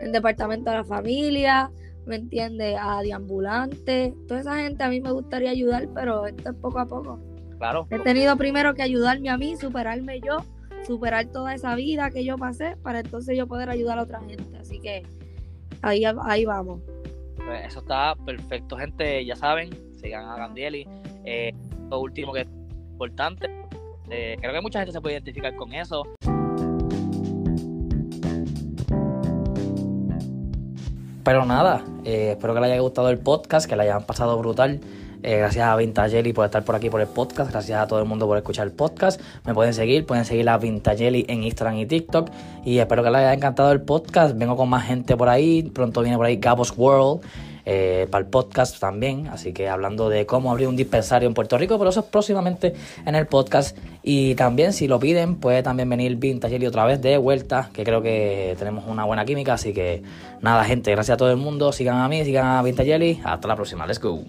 el 0.00 0.10
departamento 0.10 0.72
de 0.72 0.78
la 0.78 0.84
familia, 0.84 1.70
¿me 2.06 2.16
entiendes? 2.16 2.76
A 2.80 3.02
deambulantes, 3.02 4.14
toda 4.26 4.40
esa 4.40 4.56
gente 4.56 4.82
a 4.82 4.88
mí 4.88 5.00
me 5.00 5.12
gustaría 5.12 5.50
ayudar, 5.50 5.88
pero 5.94 6.26
esto 6.26 6.50
es 6.50 6.56
poco 6.56 6.78
a 6.78 6.86
poco. 6.86 7.18
Claro. 7.58 7.86
He 7.90 7.98
tenido 8.00 8.36
primero 8.36 8.74
que 8.74 8.82
ayudarme 8.82 9.30
a 9.30 9.38
mí, 9.38 9.56
superarme 9.56 10.20
yo, 10.20 10.38
superar 10.86 11.26
toda 11.26 11.54
esa 11.54 11.74
vida 11.74 12.10
que 12.10 12.24
yo 12.24 12.36
pasé, 12.36 12.76
para 12.82 13.00
entonces 13.00 13.36
yo 13.36 13.46
poder 13.46 13.70
ayudar 13.70 13.98
a 13.98 14.02
otra 14.02 14.20
gente. 14.20 14.56
Así 14.58 14.80
que 14.80 15.02
ahí, 15.82 16.04
ahí 16.22 16.44
vamos. 16.44 16.80
Pues 17.36 17.66
eso 17.66 17.80
está 17.80 18.14
perfecto, 18.24 18.76
gente. 18.76 19.24
Ya 19.24 19.36
saben, 19.36 19.70
sigan 19.96 20.28
a 20.28 20.36
Gandieli. 20.36 20.86
Eh, 21.24 21.52
lo 21.90 22.00
último 22.00 22.32
que 22.32 22.42
es 22.42 22.48
importante, 22.92 23.50
eh, 24.10 24.36
creo 24.40 24.52
que 24.52 24.60
mucha 24.60 24.80
gente 24.80 24.92
se 24.92 25.00
puede 25.00 25.14
identificar 25.14 25.54
con 25.56 25.72
eso. 25.72 26.04
Pero 31.24 31.46
nada, 31.46 31.82
eh, 32.04 32.32
espero 32.32 32.54
que 32.54 32.60
les 32.60 32.70
haya 32.70 32.80
gustado 32.80 33.10
el 33.10 33.18
podcast, 33.18 33.68
que 33.68 33.76
le 33.76 33.82
hayan 33.84 34.04
pasado 34.04 34.38
brutal. 34.38 34.80
Eh, 35.22 35.38
gracias 35.38 35.66
a 35.66 35.74
Vintageli 35.76 36.34
por 36.34 36.44
estar 36.44 36.62
por 36.64 36.74
aquí 36.74 36.90
por 36.90 37.00
el 37.00 37.06
podcast. 37.06 37.50
Gracias 37.50 37.80
a 37.80 37.86
todo 37.86 37.98
el 37.98 38.04
mundo 38.04 38.26
por 38.26 38.36
escuchar 38.36 38.66
el 38.66 38.72
podcast. 38.74 39.18
Me 39.46 39.54
pueden 39.54 39.72
seguir, 39.72 40.04
pueden 40.04 40.26
seguir 40.26 40.46
a 40.50 40.58
Vintageli 40.58 41.24
en 41.28 41.44
Instagram 41.44 41.78
y 41.78 41.86
TikTok. 41.86 42.28
Y 42.64 42.78
espero 42.78 43.02
que 43.02 43.10
les 43.10 43.20
haya 43.20 43.32
encantado 43.32 43.72
el 43.72 43.80
podcast. 43.80 44.36
Vengo 44.36 44.54
con 44.54 44.68
más 44.68 44.84
gente 44.84 45.16
por 45.16 45.30
ahí. 45.30 45.62
Pronto 45.62 46.02
viene 46.02 46.18
por 46.18 46.26
ahí 46.26 46.36
Gabos 46.36 46.74
World. 46.76 47.22
Eh, 47.66 48.06
para 48.10 48.24
el 48.24 48.30
podcast 48.30 48.78
también. 48.78 49.28
Así 49.28 49.52
que 49.52 49.68
hablando 49.68 50.08
de 50.08 50.26
cómo 50.26 50.50
abrir 50.50 50.68
un 50.68 50.76
dispensario 50.76 51.26
en 51.26 51.34
Puerto 51.34 51.56
Rico, 51.56 51.78
pero 51.78 51.90
eso 51.90 52.00
es 52.00 52.06
próximamente 52.06 52.74
en 53.06 53.14
el 53.14 53.26
podcast. 53.26 53.76
Y 54.02 54.34
también, 54.34 54.72
si 54.72 54.86
lo 54.86 54.98
piden, 54.98 55.36
puede 55.36 55.62
también 55.62 55.88
venir 55.88 56.16
Vintage 56.16 56.66
otra 56.66 56.84
vez 56.84 57.00
de 57.00 57.16
vuelta, 57.16 57.70
que 57.72 57.84
creo 57.84 58.02
que 58.02 58.54
tenemos 58.58 58.84
una 58.86 59.04
buena 59.04 59.24
química. 59.24 59.54
Así 59.54 59.72
que 59.72 60.02
nada, 60.42 60.64
gente, 60.64 60.90
gracias 60.90 61.14
a 61.14 61.16
todo 61.16 61.30
el 61.30 61.38
mundo. 61.38 61.72
Sigan 61.72 61.96
a 61.96 62.08
mí, 62.08 62.24
sigan 62.24 62.46
a 62.46 62.62
Vintage 62.62 63.20
Hasta 63.24 63.48
la 63.48 63.56
próxima. 63.56 63.86
Let's 63.86 64.00
go. 64.00 64.24